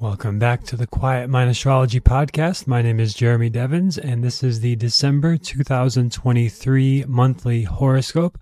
Welcome 0.00 0.38
back 0.38 0.64
to 0.64 0.78
the 0.78 0.86
Quiet 0.86 1.28
Mind 1.28 1.50
Astrology 1.50 2.00
Podcast. 2.00 2.66
My 2.66 2.80
name 2.80 2.98
is 2.98 3.12
Jeremy 3.12 3.50
Devins, 3.50 3.98
and 3.98 4.24
this 4.24 4.42
is 4.42 4.60
the 4.60 4.74
December 4.76 5.36
2023 5.36 7.04
monthly 7.06 7.64
horoscope. 7.64 8.38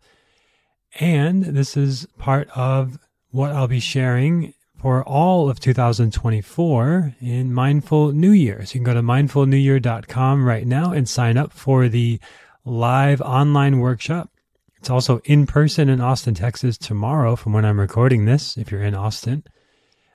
And 1.00 1.42
this 1.42 1.76
is 1.76 2.06
part 2.16 2.48
of 2.56 3.00
what 3.32 3.50
I'll 3.50 3.66
be 3.66 3.80
sharing 3.80 4.54
for 4.80 5.02
all 5.02 5.50
of 5.50 5.58
2024 5.58 7.16
in 7.20 7.52
Mindful 7.52 8.12
New 8.12 8.30
Year. 8.30 8.64
So 8.64 8.74
you 8.74 8.84
can 8.84 8.84
go 8.84 8.94
to 8.94 9.02
mindfulnewyear.com 9.02 10.44
right 10.44 10.64
now 10.64 10.92
and 10.92 11.08
sign 11.08 11.36
up 11.36 11.52
for 11.52 11.88
the 11.88 12.20
live 12.64 13.20
online 13.20 13.80
workshop. 13.80 14.30
It's 14.76 14.90
also 14.90 15.18
in 15.24 15.44
person 15.44 15.88
in 15.88 16.00
Austin, 16.00 16.34
Texas 16.34 16.78
tomorrow 16.78 17.34
from 17.34 17.52
when 17.52 17.64
I'm 17.64 17.80
recording 17.80 18.26
this, 18.26 18.56
if 18.56 18.70
you're 18.70 18.84
in 18.84 18.94
Austin 18.94 19.42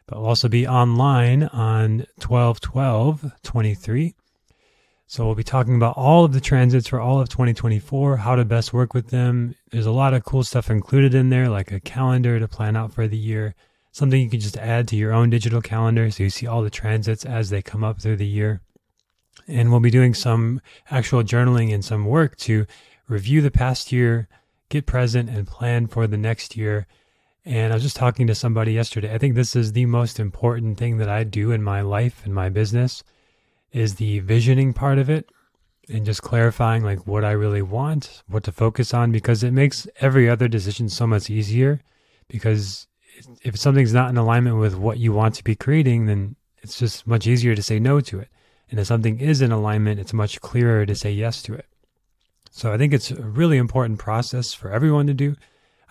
but 0.06 0.18
will 0.18 0.28
also 0.28 0.48
be 0.48 0.68
online 0.68 1.44
on 1.44 2.06
12 2.20 2.60
12 2.62 3.32
23. 3.44 4.16
So 5.06 5.26
we'll 5.26 5.36
be 5.36 5.44
talking 5.44 5.76
about 5.76 5.96
all 5.96 6.26
of 6.26 6.34
the 6.34 6.42
transits 6.42 6.88
for 6.88 7.00
all 7.00 7.20
of 7.20 7.30
2024, 7.30 8.18
how 8.18 8.36
to 8.36 8.46
best 8.46 8.74
work 8.74 8.94
with 8.94 9.10
them. 9.10 9.54
There's 9.70 9.86
a 9.86 9.92
lot 9.92 10.14
of 10.14 10.24
cool 10.24 10.44
stuff 10.44 10.72
included 10.72 11.14
in 11.14 11.30
there, 11.30 11.50
like 11.50 11.72
a 11.72 11.80
calendar 11.80 12.40
to 12.40 12.48
plan 12.48 12.76
out 12.76 12.94
for 12.94 13.08
the 13.08 13.18
year, 13.18 13.54
something 13.92 14.20
you 14.20 14.30
can 14.30 14.40
just 14.40 14.58
add 14.58 14.88
to 14.88 14.96
your 14.96 15.14
own 15.14 15.30
digital 15.30 15.62
calendar 15.62 16.10
so 16.10 16.24
you 16.24 16.30
see 16.30 16.48
all 16.48 16.64
the 16.64 16.70
transits 16.72 17.26
as 17.26 17.50
they 17.50 17.62
come 17.62 17.84
up 17.84 18.02
through 18.02 18.16
the 18.16 18.26
year. 18.26 18.62
And 19.48 19.70
we'll 19.70 19.82
be 19.82 19.92
doing 19.92 20.14
some 20.14 20.62
actual 20.90 21.22
journaling 21.22 21.74
and 21.74 21.86
some 21.86 22.06
work 22.06 22.36
to 22.38 22.66
review 23.08 23.42
the 23.42 23.52
past 23.52 23.92
year, 23.92 24.28
get 24.70 24.86
present, 24.86 25.30
and 25.30 25.46
plan 25.46 25.88
for 25.88 26.08
the 26.08 26.18
next 26.18 26.58
year 26.58 26.88
and 27.46 27.74
I 27.74 27.76
was 27.76 27.84
just 27.84 27.96
talking 27.96 28.28
to 28.28 28.36
somebody 28.36 28.74
yesterday. 28.74 29.14
I 29.14 29.18
think 29.18 29.36
this 29.36 29.56
is 29.56 29.74
the 29.74 29.86
most 29.86 30.20
important 30.20 30.78
thing 30.78 30.98
that 30.98 31.10
I 31.10 31.24
do 31.24 31.52
in 31.52 31.62
my 31.62 31.82
life 31.82 32.22
and 32.26 32.34
my 32.34 32.50
business 32.50 33.04
is 33.72 33.96
the 33.96 34.20
visioning 34.20 34.74
part 34.74 34.98
of 34.98 35.10
it 35.10 35.30
and 35.90 36.06
just 36.06 36.22
clarifying 36.22 36.84
like 36.84 37.06
what 37.06 37.26
I 37.26 37.32
really 37.32 37.62
want, 37.62 38.24
what 38.28 38.44
to 38.44 38.52
focus 38.52 38.94
on 38.94 39.12
because 39.12 39.44
it 39.44 39.52
makes 39.52 39.88
every 40.00 40.30
other 40.30 40.48
decision 40.48 40.88
so 40.88 41.06
much 41.06 41.30
easier 41.30 41.82
because 42.30 42.88
if 43.42 43.58
something's 43.58 43.94
not 43.94 44.10
in 44.10 44.18
alignment 44.18 44.58
with 44.58 44.76
what 44.76 44.98
you 44.98 45.12
want 45.12 45.36
to 45.36 45.44
be 45.44 45.56
creating, 45.56 46.06
then 46.06 46.36
it's 46.62 46.80
just 46.80 47.06
much 47.06 47.28
easier 47.28 47.56
to 47.56 47.64
say 47.64 47.80
no 47.80 48.00
to 48.00 48.20
it. 48.20 48.30
And 48.72 48.80
if 48.80 48.88
something 48.88 49.20
is 49.20 49.42
in 49.42 49.52
alignment, 49.52 50.00
it's 50.00 50.14
much 50.14 50.40
clearer 50.40 50.86
to 50.86 50.96
say 50.96 51.12
yes 51.12 51.44
to 51.44 51.54
it. 51.54 51.66
So 52.52 52.72
I 52.72 52.78
think 52.78 52.94
it's 52.94 53.12
a 53.12 53.22
really 53.22 53.58
important 53.58 54.00
process 54.00 54.54
for 54.54 54.72
everyone 54.72 55.08
to 55.08 55.14
do 55.14 55.36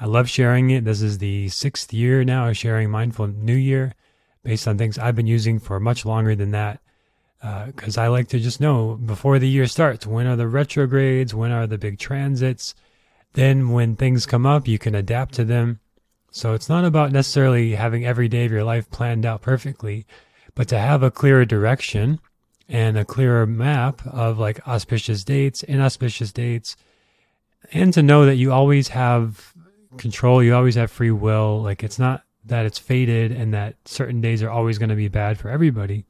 I 0.00 0.06
love 0.06 0.28
sharing 0.28 0.70
it. 0.70 0.84
This 0.84 1.02
is 1.02 1.18
the 1.18 1.48
sixth 1.48 1.92
year 1.92 2.24
now 2.24 2.48
of 2.48 2.56
sharing 2.56 2.90
Mindful 2.90 3.28
New 3.28 3.54
Year 3.54 3.94
based 4.42 4.66
on 4.66 4.78
things 4.78 4.98
I've 4.98 5.16
been 5.16 5.26
using 5.26 5.58
for 5.58 5.78
much 5.78 6.04
longer 6.04 6.34
than 6.34 6.50
that. 6.52 6.80
Because 7.66 7.98
uh, 7.98 8.02
I 8.02 8.08
like 8.08 8.28
to 8.28 8.38
just 8.38 8.60
know 8.60 8.94
before 8.94 9.38
the 9.38 9.48
year 9.48 9.66
starts 9.66 10.06
when 10.06 10.26
are 10.26 10.36
the 10.36 10.46
retrogrades, 10.46 11.34
when 11.34 11.50
are 11.50 11.66
the 11.66 11.78
big 11.78 11.98
transits. 11.98 12.74
Then, 13.34 13.70
when 13.70 13.96
things 13.96 14.26
come 14.26 14.44
up, 14.44 14.68
you 14.68 14.78
can 14.78 14.94
adapt 14.94 15.34
to 15.34 15.44
them. 15.44 15.80
So, 16.30 16.52
it's 16.52 16.68
not 16.68 16.84
about 16.84 17.12
necessarily 17.12 17.74
having 17.74 18.04
every 18.04 18.28
day 18.28 18.44
of 18.44 18.52
your 18.52 18.62
life 18.62 18.90
planned 18.90 19.26
out 19.26 19.42
perfectly, 19.42 20.06
but 20.54 20.68
to 20.68 20.78
have 20.78 21.02
a 21.02 21.10
clearer 21.10 21.44
direction 21.44 22.20
and 22.68 22.96
a 22.96 23.04
clearer 23.04 23.46
map 23.46 24.06
of 24.06 24.38
like 24.38 24.66
auspicious 24.68 25.24
dates, 25.24 25.62
inauspicious 25.62 26.30
dates, 26.30 26.76
and 27.72 27.92
to 27.94 28.02
know 28.02 28.24
that 28.24 28.36
you 28.36 28.52
always 28.52 28.88
have 28.88 29.51
control. 29.98 30.42
You 30.42 30.54
always 30.54 30.74
have 30.74 30.90
free 30.90 31.10
will. 31.10 31.62
Like 31.62 31.82
it's 31.82 31.98
not 31.98 32.24
that 32.44 32.66
it's 32.66 32.78
fated 32.78 33.32
and 33.32 33.54
that 33.54 33.76
certain 33.84 34.20
days 34.20 34.42
are 34.42 34.50
always 34.50 34.78
going 34.78 34.88
to 34.88 34.96
be 34.96 35.08
bad 35.08 35.38
for 35.38 35.48
everybody. 35.48 36.04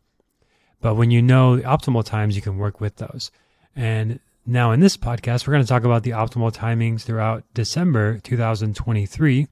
But 0.81 0.95
when 0.95 1.11
you 1.11 1.23
know 1.23 1.57
the 1.57 1.63
optimal 1.63 2.05
times, 2.05 2.35
you 2.37 2.43
can 2.43 2.59
work 2.59 2.81
with 2.81 2.97
those. 2.97 3.31
And 3.77 4.19
now 4.45 4.73
in 4.73 4.81
this 4.81 4.97
podcast, 4.97 5.47
we're 5.47 5.53
going 5.53 5.65
to 5.65 5.69
talk 5.69 5.85
about 5.85 6.03
the 6.03 6.11
optimal 6.11 6.53
timings 6.53 7.03
throughout 7.03 7.45
December 7.55 8.19
2023 8.19 9.47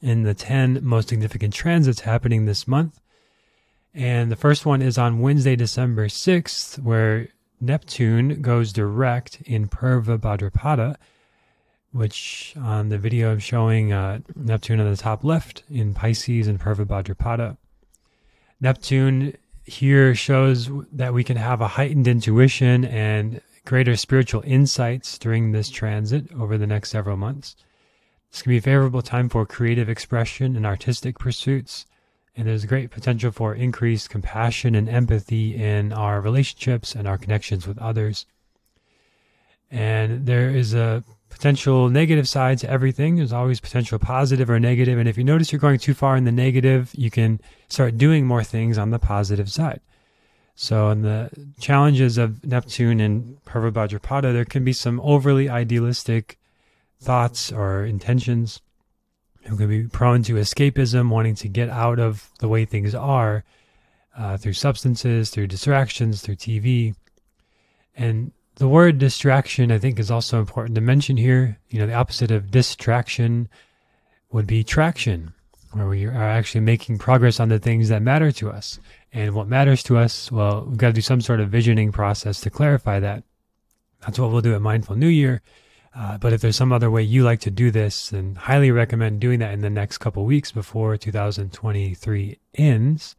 in 0.00 0.22
the 0.22 0.34
10 0.34 0.80
most 0.82 1.08
significant 1.08 1.52
transits 1.52 2.00
happening 2.00 2.46
this 2.46 2.66
month. 2.66 3.00
And 3.92 4.30
the 4.30 4.36
first 4.36 4.64
one 4.64 4.80
is 4.80 4.96
on 4.96 5.20
Wednesday, 5.20 5.56
December 5.56 6.06
6th, 6.06 6.78
where 6.78 7.28
Neptune 7.60 8.40
goes 8.40 8.72
direct 8.72 9.40
in 9.44 9.68
Purva 9.68 10.18
Bhadrapada 10.18 10.96
which 11.92 12.54
on 12.60 12.88
the 12.88 12.98
video 12.98 13.32
I'm 13.32 13.38
showing 13.38 13.92
uh, 13.92 14.20
Neptune 14.36 14.80
on 14.80 14.90
the 14.90 14.96
top 14.96 15.24
left 15.24 15.62
in 15.70 15.94
Pisces 15.94 16.46
and 16.46 16.60
Purva 16.60 16.84
Bhadrapada. 16.84 17.56
Neptune 18.60 19.36
here 19.64 20.14
shows 20.14 20.70
that 20.92 21.14
we 21.14 21.24
can 21.24 21.36
have 21.36 21.60
a 21.60 21.68
heightened 21.68 22.08
intuition 22.08 22.84
and 22.84 23.40
greater 23.64 23.96
spiritual 23.96 24.42
insights 24.46 25.18
during 25.18 25.52
this 25.52 25.68
transit 25.68 26.26
over 26.32 26.56
the 26.56 26.66
next 26.66 26.90
several 26.90 27.16
months. 27.16 27.54
This 28.30 28.42
can 28.42 28.50
be 28.50 28.58
a 28.58 28.62
favorable 28.62 29.02
time 29.02 29.28
for 29.28 29.46
creative 29.46 29.88
expression 29.88 30.56
and 30.56 30.66
artistic 30.66 31.18
pursuits, 31.18 31.86
and 32.36 32.46
there's 32.46 32.64
great 32.64 32.90
potential 32.90 33.30
for 33.30 33.54
increased 33.54 34.10
compassion 34.10 34.74
and 34.74 34.88
empathy 34.88 35.54
in 35.54 35.92
our 35.92 36.20
relationships 36.20 36.94
and 36.94 37.06
our 37.06 37.18
connections 37.18 37.66
with 37.66 37.78
others. 37.78 38.26
And 39.70 40.24
there 40.26 40.48
is 40.48 40.74
a 40.74 41.04
potential 41.28 41.88
negative 41.88 42.28
side 42.28 42.58
to 42.58 42.70
everything. 42.70 43.16
There's 43.16 43.32
always 43.32 43.60
potential 43.60 43.98
positive 43.98 44.50
or 44.50 44.58
negative. 44.58 44.98
And 44.98 45.08
if 45.08 45.16
you 45.16 45.24
notice 45.24 45.52
you're 45.52 45.60
going 45.60 45.78
too 45.78 45.94
far 45.94 46.16
in 46.16 46.24
the 46.24 46.32
negative, 46.32 46.90
you 46.94 47.10
can 47.10 47.40
start 47.68 47.98
doing 47.98 48.26
more 48.26 48.44
things 48.44 48.78
on 48.78 48.90
the 48.90 48.98
positive 48.98 49.50
side. 49.50 49.80
So, 50.60 50.90
in 50.90 51.02
the 51.02 51.30
challenges 51.60 52.18
of 52.18 52.44
Neptune 52.44 52.98
and 52.98 53.38
Purva 53.44 53.70
Bhadrapada, 53.70 54.32
there 54.32 54.44
can 54.44 54.64
be 54.64 54.72
some 54.72 55.00
overly 55.04 55.48
idealistic 55.48 56.36
thoughts 57.00 57.52
or 57.52 57.84
intentions. 57.84 58.60
You 59.48 59.56
can 59.56 59.68
be 59.68 59.86
prone 59.86 60.24
to 60.24 60.34
escapism, 60.34 61.10
wanting 61.10 61.36
to 61.36 61.48
get 61.48 61.68
out 61.68 62.00
of 62.00 62.30
the 62.40 62.48
way 62.48 62.64
things 62.64 62.92
are 62.92 63.44
uh, 64.16 64.36
through 64.36 64.54
substances, 64.54 65.30
through 65.30 65.46
distractions, 65.46 66.22
through 66.22 66.36
TV. 66.36 66.96
And 67.94 68.32
the 68.58 68.68
word 68.68 68.98
distraction, 68.98 69.70
I 69.70 69.78
think, 69.78 70.00
is 70.00 70.10
also 70.10 70.40
important 70.40 70.74
to 70.74 70.80
mention 70.80 71.16
here. 71.16 71.58
You 71.70 71.78
know, 71.78 71.86
the 71.86 71.94
opposite 71.94 72.32
of 72.32 72.50
distraction 72.50 73.48
would 74.32 74.48
be 74.48 74.64
traction, 74.64 75.32
where 75.72 75.86
we 75.86 76.06
are 76.06 76.12
actually 76.22 76.62
making 76.62 76.98
progress 76.98 77.38
on 77.38 77.50
the 77.50 77.60
things 77.60 77.88
that 77.88 78.02
matter 78.02 78.32
to 78.32 78.50
us. 78.50 78.80
And 79.12 79.34
what 79.34 79.46
matters 79.46 79.84
to 79.84 79.96
us, 79.96 80.32
well, 80.32 80.66
we've 80.68 80.76
got 80.76 80.88
to 80.88 80.92
do 80.92 81.00
some 81.00 81.20
sort 81.20 81.38
of 81.38 81.50
visioning 81.50 81.92
process 81.92 82.40
to 82.40 82.50
clarify 82.50 82.98
that. 82.98 83.22
That's 84.00 84.18
what 84.18 84.32
we'll 84.32 84.40
do 84.40 84.54
at 84.54 84.60
Mindful 84.60 84.96
New 84.96 85.08
Year. 85.08 85.40
Uh, 85.94 86.18
but 86.18 86.32
if 86.32 86.40
there's 86.40 86.56
some 86.56 86.72
other 86.72 86.90
way 86.90 87.02
you 87.02 87.22
like 87.22 87.40
to 87.40 87.50
do 87.50 87.70
this, 87.70 88.10
then 88.10 88.34
highly 88.34 88.72
recommend 88.72 89.20
doing 89.20 89.38
that 89.38 89.52
in 89.52 89.60
the 89.60 89.70
next 89.70 89.98
couple 89.98 90.24
weeks 90.24 90.50
before 90.50 90.96
2023 90.96 92.38
ends. 92.54 93.14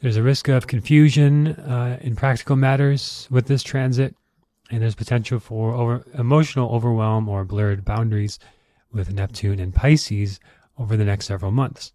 There's 0.00 0.16
a 0.16 0.22
risk 0.22 0.46
of 0.46 0.68
confusion 0.68 1.48
uh, 1.48 1.98
in 2.00 2.14
practical 2.14 2.54
matters 2.54 3.26
with 3.32 3.48
this 3.48 3.64
transit, 3.64 4.14
and 4.70 4.80
there's 4.80 4.94
potential 4.94 5.40
for 5.40 5.72
over, 5.74 6.04
emotional 6.14 6.70
overwhelm 6.70 7.28
or 7.28 7.44
blurred 7.44 7.84
boundaries 7.84 8.38
with 8.92 9.12
Neptune 9.12 9.58
and 9.58 9.74
Pisces 9.74 10.38
over 10.78 10.96
the 10.96 11.04
next 11.04 11.26
several 11.26 11.50
months. 11.50 11.92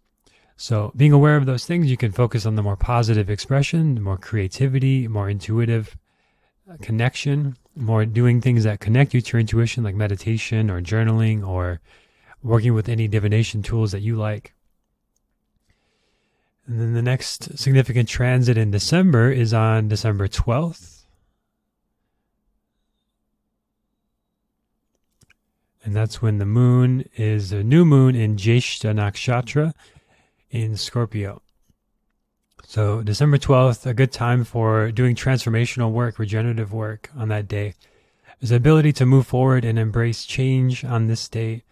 So, 0.58 0.92
being 0.94 1.12
aware 1.12 1.38
of 1.38 1.46
those 1.46 1.64
things, 1.64 1.90
you 1.90 1.96
can 1.96 2.12
focus 2.12 2.44
on 2.44 2.56
the 2.56 2.62
more 2.62 2.76
positive 2.76 3.30
expression, 3.30 4.02
more 4.02 4.18
creativity, 4.18 5.08
more 5.08 5.30
intuitive 5.30 5.96
uh, 6.70 6.76
connection, 6.82 7.56
more 7.74 8.04
doing 8.04 8.42
things 8.42 8.64
that 8.64 8.80
connect 8.80 9.14
you 9.14 9.22
to 9.22 9.32
your 9.32 9.40
intuition, 9.40 9.82
like 9.82 9.94
meditation 9.94 10.70
or 10.70 10.82
journaling 10.82 11.46
or 11.46 11.80
working 12.42 12.74
with 12.74 12.90
any 12.90 13.08
divination 13.08 13.62
tools 13.62 13.92
that 13.92 14.02
you 14.02 14.14
like. 14.14 14.52
And 16.66 16.80
then 16.80 16.94
the 16.94 17.02
next 17.02 17.58
significant 17.58 18.08
transit 18.08 18.56
in 18.56 18.70
December 18.70 19.30
is 19.30 19.52
on 19.52 19.88
December 19.88 20.28
12th. 20.28 21.02
And 25.84 25.94
that's 25.94 26.22
when 26.22 26.38
the 26.38 26.46
moon 26.46 27.08
is 27.16 27.52
a 27.52 27.62
new 27.62 27.84
moon 27.84 28.16
in 28.16 28.36
Jyeshta 28.36 28.94
Nakshatra 28.94 29.74
in 30.50 30.76
Scorpio. 30.76 31.42
So, 32.66 33.02
December 33.02 33.36
12th, 33.36 33.84
a 33.84 33.92
good 33.92 34.10
time 34.10 34.44
for 34.44 34.90
doing 34.90 35.14
transformational 35.14 35.92
work, 35.92 36.18
regenerative 36.18 36.72
work 36.72 37.10
on 37.14 37.28
that 37.28 37.46
day. 37.46 37.74
There's 38.40 38.50
the 38.50 38.56
ability 38.56 38.94
to 38.94 39.06
move 39.06 39.26
forward 39.26 39.66
and 39.66 39.78
embrace 39.78 40.24
change 40.24 40.82
on 40.82 41.06
this 41.06 41.28
day 41.28 41.64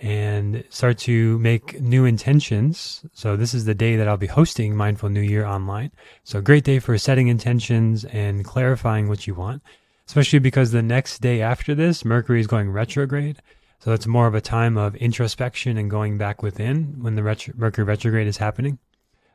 and 0.00 0.64
start 0.70 0.98
to 0.98 1.38
make 1.38 1.80
new 1.80 2.04
intentions. 2.04 3.04
So 3.12 3.36
this 3.36 3.54
is 3.54 3.64
the 3.64 3.74
day 3.74 3.96
that 3.96 4.08
I'll 4.08 4.16
be 4.16 4.26
hosting 4.26 4.76
Mindful 4.76 5.08
New 5.08 5.20
Year 5.20 5.44
online. 5.44 5.92
So 6.24 6.40
great 6.40 6.64
day 6.64 6.78
for 6.78 6.98
setting 6.98 7.28
intentions 7.28 8.04
and 8.06 8.44
clarifying 8.44 9.08
what 9.08 9.26
you 9.26 9.34
want, 9.34 9.62
especially 10.06 10.40
because 10.40 10.72
the 10.72 10.82
next 10.82 11.20
day 11.20 11.40
after 11.40 11.74
this, 11.74 12.04
Mercury 12.04 12.40
is 12.40 12.46
going 12.46 12.70
retrograde. 12.70 13.40
So 13.78 13.92
it's 13.92 14.06
more 14.06 14.26
of 14.26 14.34
a 14.34 14.40
time 14.40 14.76
of 14.76 14.96
introspection 14.96 15.76
and 15.76 15.90
going 15.90 16.18
back 16.18 16.42
within 16.42 17.02
when 17.02 17.14
the 17.14 17.22
retro- 17.22 17.54
Mercury 17.56 17.84
retrograde 17.84 18.26
is 18.26 18.38
happening, 18.38 18.78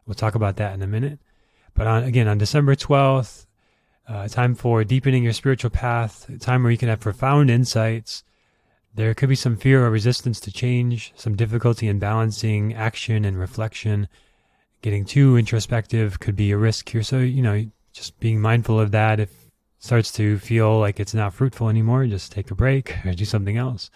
We'll 0.09 0.15
talk 0.15 0.33
about 0.33 0.55
that 0.55 0.73
in 0.73 0.81
a 0.81 0.87
minute. 0.87 1.19
But 1.75 1.85
on, 1.85 2.03
again, 2.03 2.27
on 2.27 2.39
December 2.39 2.73
12th, 2.73 3.45
uh, 4.07 4.27
time 4.27 4.55
for 4.55 4.83
deepening 4.83 5.23
your 5.23 5.33
spiritual 5.33 5.69
path, 5.69 6.27
a 6.29 6.39
time 6.39 6.63
where 6.63 6.71
you 6.71 6.79
can 6.79 6.89
have 6.89 6.99
profound 6.99 7.51
insights. 7.51 8.23
There 8.95 9.13
could 9.13 9.29
be 9.29 9.35
some 9.35 9.55
fear 9.55 9.85
or 9.85 9.89
resistance 9.89 10.39
to 10.41 10.51
change, 10.51 11.13
some 11.15 11.35
difficulty 11.35 11.87
in 11.87 11.99
balancing 11.99 12.73
action 12.73 13.23
and 13.23 13.39
reflection. 13.39 14.07
Getting 14.81 15.05
too 15.05 15.37
introspective 15.37 16.19
could 16.19 16.35
be 16.35 16.51
a 16.51 16.57
risk 16.57 16.89
here. 16.89 17.03
So, 17.03 17.19
you 17.19 17.41
know, 17.41 17.65
just 17.93 18.19
being 18.19 18.41
mindful 18.41 18.79
of 18.79 18.91
that. 18.91 19.19
If 19.19 19.29
it 19.29 19.51
starts 19.79 20.11
to 20.13 20.39
feel 20.39 20.79
like 20.79 20.99
it's 20.99 21.13
not 21.13 21.33
fruitful 21.33 21.69
anymore, 21.69 22.05
just 22.07 22.31
take 22.31 22.51
a 22.51 22.55
break 22.55 22.95
or 23.05 23.13
do 23.13 23.25
something 23.25 23.57
else. 23.57 23.89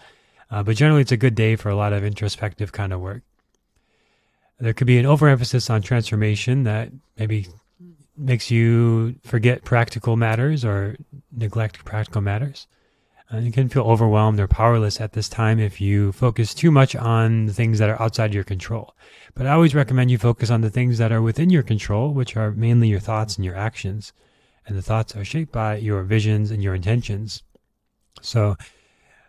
Uh, 0.50 0.62
but 0.62 0.76
generally, 0.76 1.02
it's 1.02 1.12
a 1.12 1.16
good 1.16 1.34
day 1.34 1.56
for 1.56 1.68
a 1.68 1.76
lot 1.76 1.92
of 1.92 2.04
introspective 2.04 2.72
kind 2.72 2.92
of 2.92 3.00
work. 3.00 3.22
There 4.60 4.72
could 4.72 4.86
be 4.86 4.98
an 4.98 5.06
overemphasis 5.06 5.68
on 5.68 5.82
transformation 5.82 6.62
that 6.62 6.90
maybe 7.18 7.48
makes 8.16 8.50
you 8.50 9.16
forget 9.24 9.64
practical 9.64 10.16
matters 10.16 10.64
or 10.64 10.96
neglect 11.32 11.84
practical 11.84 12.20
matters. 12.20 12.66
Uh, 13.34 13.38
you 13.38 13.50
can 13.50 13.68
feel 13.68 13.82
overwhelmed 13.82 14.38
or 14.38 14.46
powerless 14.46 15.00
at 15.00 15.12
this 15.12 15.28
time 15.28 15.58
if 15.58 15.80
you 15.80 16.12
focus 16.12 16.54
too 16.54 16.70
much 16.70 16.94
on 16.94 17.48
things 17.48 17.78
that 17.78 17.88
are 17.88 18.00
outside 18.00 18.32
your 18.32 18.44
control. 18.44 18.94
But 19.34 19.46
I 19.46 19.52
always 19.52 19.74
recommend 19.74 20.10
you 20.10 20.18
focus 20.18 20.50
on 20.50 20.60
the 20.60 20.70
things 20.70 20.98
that 20.98 21.10
are 21.10 21.22
within 21.22 21.50
your 21.50 21.64
control, 21.64 22.12
which 22.12 22.36
are 22.36 22.52
mainly 22.52 22.88
your 22.88 23.00
thoughts 23.00 23.36
and 23.36 23.44
your 23.44 23.56
actions. 23.56 24.12
And 24.66 24.76
the 24.76 24.82
thoughts 24.82 25.16
are 25.16 25.24
shaped 25.24 25.50
by 25.50 25.76
your 25.76 26.04
visions 26.04 26.50
and 26.52 26.62
your 26.62 26.74
intentions. 26.74 27.42
So 28.20 28.56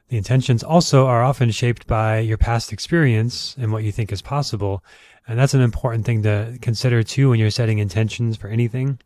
the 0.10 0.18
intentions 0.18 0.64
also 0.64 1.08
are 1.08 1.24
often 1.24 1.50
shaped 1.50 1.88
by 1.88 2.20
your 2.20 2.38
past 2.38 2.72
experience 2.72 3.56
and 3.58 3.72
what 3.72 3.84
you 3.84 3.92
think 3.92 4.12
is 4.12 4.22
possible. 4.22 4.84
And 5.28 5.40
that's 5.40 5.56
an 5.56 5.62
important 5.62 6.06
thing 6.06 6.22
to 6.24 6.60
consider 6.62 7.02
too 7.02 7.30
when 7.30 7.40
you're 7.40 7.50
setting 7.50 7.80
intentions 7.80 8.38
for 8.38 8.50
anything. 8.50 9.00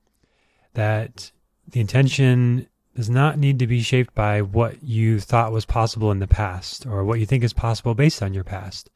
That 0.73 1.31
the 1.69 1.79
intention 1.79 2.67
does 2.99 3.09
not 3.09 3.39
need 3.39 3.57
to 3.59 3.65
be 3.65 3.79
shaped 3.79 4.13
by 4.13 4.41
what 4.41 4.83
you 4.83 5.21
thought 5.21 5.53
was 5.53 5.63
possible 5.63 6.11
in 6.11 6.19
the 6.19 6.27
past 6.27 6.85
or 6.85 7.05
what 7.05 7.17
you 7.17 7.25
think 7.25 7.45
is 7.45 7.53
possible 7.53 7.95
based 7.95 8.21
on 8.21 8.33
your 8.33 8.43
past. 8.43 8.89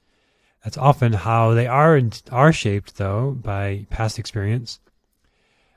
That's 0.62 0.78
often 0.78 1.14
how 1.14 1.54
they 1.54 1.68
are 1.68 1.98
are 2.30 2.52
shaped 2.52 2.98
though 2.98 3.32
by 3.32 3.88
past 3.90 4.20
experience. 4.20 4.82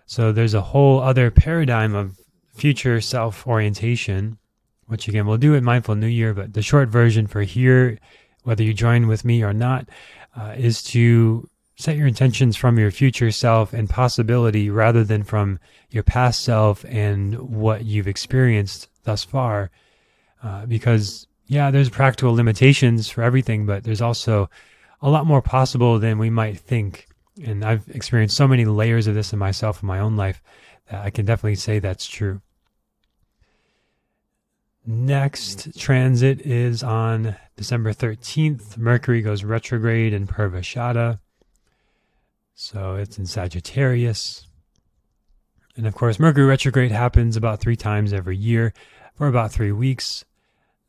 So 0.06 0.32
there's 0.32 0.54
a 0.54 0.60
whole 0.60 0.98
other 0.98 1.30
paradigm 1.30 1.94
of 1.94 2.18
future 2.52 3.00
self 3.00 3.46
orientation, 3.46 4.38
which 4.86 5.06
again 5.06 5.26
we'll 5.26 5.36
do 5.36 5.54
in 5.54 5.62
Mindful 5.62 5.94
New 5.94 6.08
Year, 6.08 6.34
but 6.34 6.52
the 6.52 6.62
short 6.62 6.88
version 6.88 7.28
for 7.28 7.42
here, 7.42 7.96
whether 8.42 8.64
you 8.64 8.74
join 8.74 9.06
with 9.06 9.24
me 9.24 9.44
or 9.44 9.52
not, 9.52 9.88
uh, 10.36 10.52
is 10.56 10.82
to 10.82 11.48
set 11.76 11.96
your 11.96 12.06
intentions 12.06 12.56
from 12.56 12.78
your 12.78 12.90
future 12.90 13.30
self 13.30 13.72
and 13.72 13.88
possibility 13.88 14.70
rather 14.70 15.04
than 15.04 15.22
from 15.22 15.58
your 15.90 16.02
past 16.02 16.42
self 16.42 16.84
and 16.86 17.38
what 17.38 17.84
you've 17.84 18.08
experienced 18.08 18.88
thus 19.04 19.24
far. 19.24 19.70
Uh, 20.42 20.64
because, 20.66 21.26
yeah, 21.46 21.70
there's 21.70 21.90
practical 21.90 22.34
limitations 22.34 23.08
for 23.10 23.22
everything, 23.22 23.66
but 23.66 23.84
there's 23.84 24.00
also 24.00 24.48
a 25.02 25.10
lot 25.10 25.26
more 25.26 25.42
possible 25.42 25.98
than 25.98 26.18
we 26.18 26.30
might 26.30 26.58
think. 26.58 27.06
And 27.44 27.62
I've 27.62 27.88
experienced 27.90 28.36
so 28.36 28.48
many 28.48 28.64
layers 28.64 29.06
of 29.06 29.14
this 29.14 29.32
in 29.32 29.38
myself 29.38 29.82
in 29.82 29.86
my 29.86 29.98
own 29.98 30.16
life 30.16 30.42
that 30.90 31.04
I 31.04 31.10
can 31.10 31.26
definitely 31.26 31.56
say 31.56 31.78
that's 31.78 32.06
true. 32.06 32.40
Next 34.86 35.76
transit 35.78 36.40
is 36.40 36.82
on 36.82 37.36
December 37.56 37.92
13th. 37.92 38.78
Mercury 38.78 39.20
goes 39.20 39.44
retrograde 39.44 40.12
in 40.14 40.26
Purvashada. 40.26 41.18
So 42.58 42.94
it's 42.96 43.18
in 43.18 43.26
Sagittarius. 43.26 44.46
And 45.76 45.86
of 45.86 45.94
course, 45.94 46.18
Mercury 46.18 46.46
retrograde 46.46 46.90
happens 46.90 47.36
about 47.36 47.60
three 47.60 47.76
times 47.76 48.14
every 48.14 48.36
year 48.36 48.72
for 49.14 49.28
about 49.28 49.52
three 49.52 49.72
weeks. 49.72 50.24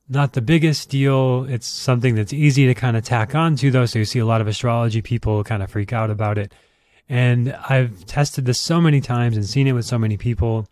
Not 0.07 0.31
the 0.31 0.41
biggest 0.41 0.89
deal. 0.89 1.43
It's 1.43 1.67
something 1.67 2.15
that's 2.15 2.31
easy 2.31 2.67
to 2.67 2.73
kind 2.73 2.95
of 2.95 3.03
tack 3.03 3.35
onto, 3.35 3.69
though. 3.69 3.85
So 3.85 3.99
you 3.99 4.05
see 4.05 4.19
a 4.19 4.25
lot 4.25 4.39
of 4.39 4.47
astrology 4.47 5.01
people 5.01 5.43
kind 5.43 5.61
of 5.61 5.69
freak 5.69 5.91
out 5.91 6.09
about 6.09 6.37
it. 6.37 6.53
And 7.09 7.53
I've 7.67 8.05
tested 8.05 8.45
this 8.45 8.61
so 8.61 8.79
many 8.79 9.01
times 9.01 9.35
and 9.35 9.45
seen 9.45 9.67
it 9.67 9.73
with 9.73 9.85
so 9.85 9.99
many 9.99 10.15
people 10.15 10.69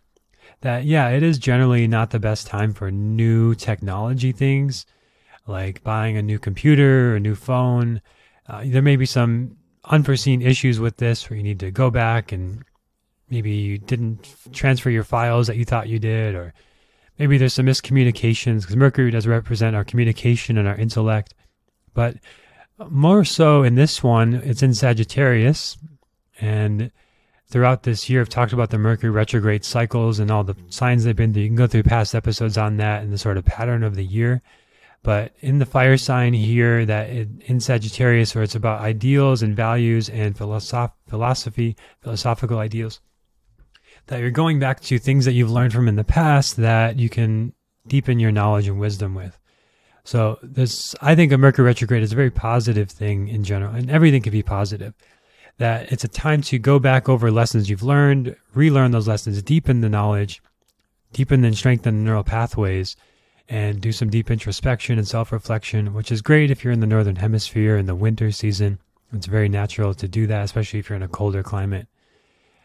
that 0.62 0.86
yeah, 0.86 1.10
it 1.10 1.22
is 1.22 1.36
generally 1.36 1.86
not 1.86 2.08
the 2.08 2.18
best 2.18 2.46
time 2.46 2.72
for 2.72 2.90
new 2.90 3.54
technology 3.54 4.32
things 4.32 4.86
like 5.46 5.84
buying 5.84 6.16
a 6.16 6.22
new 6.22 6.38
computer 6.38 7.16
a 7.16 7.20
new 7.20 7.34
phone. 7.34 8.00
Uh, 8.48 8.62
there 8.64 8.80
may 8.80 8.96
be 8.96 9.06
some 9.06 9.58
unforeseen 9.86 10.42
issues 10.42 10.80
with 10.80 10.96
this 10.96 11.28
where 11.28 11.36
you 11.36 11.42
need 11.42 11.60
to 11.60 11.70
go 11.70 11.90
back 11.90 12.32
and 12.32 12.64
maybe 13.30 13.50
you 13.50 13.78
didn't 13.78 14.34
transfer 14.52 14.90
your 14.90 15.04
files 15.04 15.46
that 15.46 15.56
you 15.56 15.64
thought 15.64 15.88
you 15.88 15.98
did, 15.98 16.34
or 16.34 16.54
maybe 17.18 17.38
there's 17.38 17.54
some 17.54 17.66
miscommunications 17.66 18.62
because 18.62 18.76
Mercury 18.76 19.10
does 19.10 19.26
represent 19.26 19.76
our 19.76 19.84
communication 19.84 20.58
and 20.58 20.68
our 20.68 20.76
intellect. 20.76 21.34
But 21.94 22.16
more 22.88 23.24
so 23.24 23.62
in 23.62 23.74
this 23.74 24.02
one, 24.02 24.34
it's 24.34 24.62
in 24.62 24.74
Sagittarius 24.74 25.76
and 26.40 26.90
throughout 27.48 27.84
this 27.84 28.08
year, 28.10 28.20
I've 28.20 28.28
talked 28.28 28.52
about 28.52 28.70
the 28.70 28.78
Mercury 28.78 29.10
retrograde 29.10 29.64
cycles 29.64 30.18
and 30.18 30.30
all 30.30 30.44
the 30.44 30.56
signs 30.68 31.04
they've 31.04 31.16
been 31.16 31.32
through. 31.32 31.42
You 31.42 31.48
can 31.48 31.56
go 31.56 31.66
through 31.66 31.84
past 31.84 32.14
episodes 32.14 32.58
on 32.58 32.76
that 32.78 33.02
and 33.02 33.12
the 33.12 33.18
sort 33.18 33.36
of 33.36 33.44
pattern 33.44 33.82
of 33.82 33.94
the 33.94 34.04
year. 34.04 34.42
But 35.06 35.34
in 35.38 35.60
the 35.60 35.66
fire 35.66 35.96
sign 35.96 36.32
here, 36.32 36.84
that 36.84 37.08
in 37.08 37.60
Sagittarius, 37.60 38.34
where 38.34 38.42
it's 38.42 38.56
about 38.56 38.80
ideals 38.80 39.40
and 39.40 39.54
values 39.54 40.08
and 40.08 40.36
philosoph- 40.36 40.90
philosophy, 41.06 41.76
philosophical 42.00 42.58
ideals, 42.58 42.98
that 44.08 44.18
you're 44.18 44.32
going 44.32 44.58
back 44.58 44.80
to 44.80 44.98
things 44.98 45.24
that 45.24 45.34
you've 45.34 45.48
learned 45.48 45.72
from 45.72 45.86
in 45.86 45.94
the 45.94 46.02
past 46.02 46.56
that 46.56 46.98
you 46.98 47.08
can 47.08 47.52
deepen 47.86 48.18
your 48.18 48.32
knowledge 48.32 48.66
and 48.66 48.80
wisdom 48.80 49.14
with. 49.14 49.38
So 50.02 50.40
this, 50.42 50.96
I 51.00 51.14
think 51.14 51.30
a 51.30 51.38
Mercury 51.38 51.66
retrograde 51.66 52.02
is 52.02 52.10
a 52.10 52.16
very 52.16 52.32
positive 52.32 52.90
thing 52.90 53.28
in 53.28 53.44
general, 53.44 53.72
and 53.72 53.88
everything 53.88 54.22
can 54.22 54.32
be 54.32 54.42
positive 54.42 54.92
that 55.58 55.92
it's 55.92 56.02
a 56.02 56.08
time 56.08 56.42
to 56.42 56.58
go 56.58 56.80
back 56.80 57.08
over 57.08 57.30
lessons 57.30 57.70
you've 57.70 57.84
learned, 57.84 58.34
relearn 58.54 58.90
those 58.90 59.06
lessons, 59.06 59.40
deepen 59.40 59.82
the 59.82 59.88
knowledge, 59.88 60.42
deepen 61.12 61.44
and 61.44 61.56
strengthen 61.56 61.98
the 61.98 62.02
neural 62.02 62.24
pathways, 62.24 62.96
and 63.48 63.80
do 63.80 63.92
some 63.92 64.10
deep 64.10 64.30
introspection 64.30 64.98
and 64.98 65.06
self 65.06 65.32
reflection, 65.32 65.94
which 65.94 66.10
is 66.10 66.22
great 66.22 66.50
if 66.50 66.64
you're 66.64 66.72
in 66.72 66.80
the 66.80 66.86
northern 66.86 67.16
hemisphere 67.16 67.76
in 67.76 67.86
the 67.86 67.94
winter 67.94 68.30
season. 68.30 68.78
It's 69.12 69.26
very 69.26 69.48
natural 69.48 69.94
to 69.94 70.08
do 70.08 70.26
that, 70.26 70.44
especially 70.44 70.80
if 70.80 70.88
you're 70.88 70.96
in 70.96 71.02
a 71.02 71.08
colder 71.08 71.42
climate. 71.42 71.86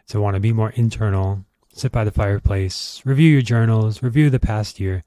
To 0.08 0.20
want 0.20 0.36
to 0.36 0.40
be 0.40 0.52
more 0.52 0.72
internal, 0.72 1.46
sit 1.74 1.92
by 1.92 2.04
the 2.04 2.12
fireplace, 2.12 3.02
review 3.06 3.32
your 3.32 3.42
journals, 3.42 4.04
review 4.04 4.30
the 4.30 4.40
past 4.40 4.80
year. 4.80 5.04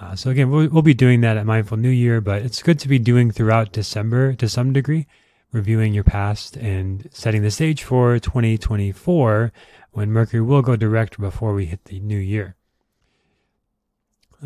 Uh, 0.00 0.14
so 0.14 0.30
again, 0.30 0.50
we'll, 0.50 0.68
we'll 0.68 0.82
be 0.82 0.94
doing 0.94 1.20
that 1.22 1.36
at 1.36 1.44
Mindful 1.44 1.76
New 1.76 1.90
Year, 1.90 2.20
but 2.20 2.42
it's 2.42 2.62
good 2.62 2.78
to 2.78 2.88
be 2.88 2.98
doing 2.98 3.30
throughout 3.30 3.72
December 3.72 4.32
to 4.34 4.48
some 4.48 4.72
degree 4.72 5.06
reviewing 5.52 5.94
your 5.94 6.04
past 6.04 6.56
and 6.56 7.08
setting 7.10 7.42
the 7.42 7.50
stage 7.50 7.82
for 7.82 8.18
2024 8.18 9.52
when 9.92 10.10
Mercury 10.12 10.42
will 10.42 10.62
go 10.62 10.76
direct 10.76 11.18
before 11.18 11.54
we 11.54 11.66
hit 11.66 11.84
the 11.86 12.00
new 12.00 12.18
year. 12.18 12.57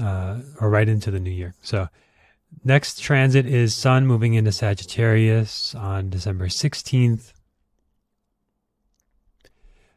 Uh, 0.00 0.38
or 0.58 0.70
right 0.70 0.88
into 0.88 1.10
the 1.10 1.20
new 1.20 1.30
year. 1.30 1.54
So, 1.60 1.88
next 2.64 2.98
transit 3.00 3.44
is 3.44 3.74
Sun 3.74 4.06
moving 4.06 4.32
into 4.32 4.50
Sagittarius 4.50 5.74
on 5.74 6.08
December 6.08 6.46
16th. 6.46 7.34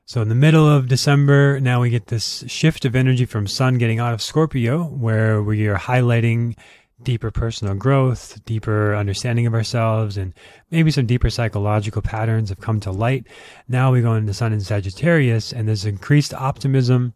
So, 0.04 0.22
in 0.22 0.28
the 0.28 0.36
middle 0.36 0.70
of 0.70 0.90
December, 0.90 1.62
now 1.62 1.82
we 1.82 1.90
get 1.90 2.08
this 2.08 2.44
shift 2.48 2.84
of 2.84 2.94
energy 2.94 3.24
from 3.26 3.48
Sun 3.48 3.78
getting 3.78 4.00
out 4.00 4.14
of 4.14 4.22
Scorpio, 4.22 4.84
where 4.84 5.42
we 5.42 5.66
are 5.68 5.78
highlighting 5.78 6.58
deeper 7.02 7.32
personal 7.32 7.76
growth, 7.76 8.44
deeper 8.46 8.96
understanding 8.96 9.48
of 9.48 9.54
ourselves, 9.54 10.18
and 10.18 10.34
maybe 10.72 10.92
some 10.92 11.06
deeper 11.06 11.30
psychological 11.30 12.02
patterns 12.02 12.50
have 12.50 12.60
come 12.60 12.80
to 12.82 12.92
light. 12.92 13.28
Now 13.68 13.92
we 13.92 14.02
go 14.02 14.14
into 14.14 14.34
Sun 14.34 14.54
in 14.54 14.62
Sagittarius, 14.62 15.54
and 15.54 15.68
there's 15.68 15.86
increased 15.86 16.34
optimism. 16.34 17.14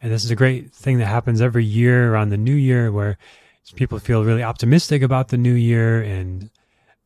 And 0.00 0.12
this 0.12 0.24
is 0.24 0.30
a 0.30 0.36
great 0.36 0.72
thing 0.72 0.98
that 0.98 1.06
happens 1.06 1.40
every 1.40 1.64
year 1.64 2.12
around 2.12 2.30
the 2.30 2.36
new 2.36 2.54
year 2.54 2.90
where 2.90 3.18
people 3.74 3.98
feel 3.98 4.24
really 4.24 4.42
optimistic 4.42 5.02
about 5.02 5.28
the 5.28 5.36
new 5.36 5.52
year 5.52 6.02
and 6.02 6.50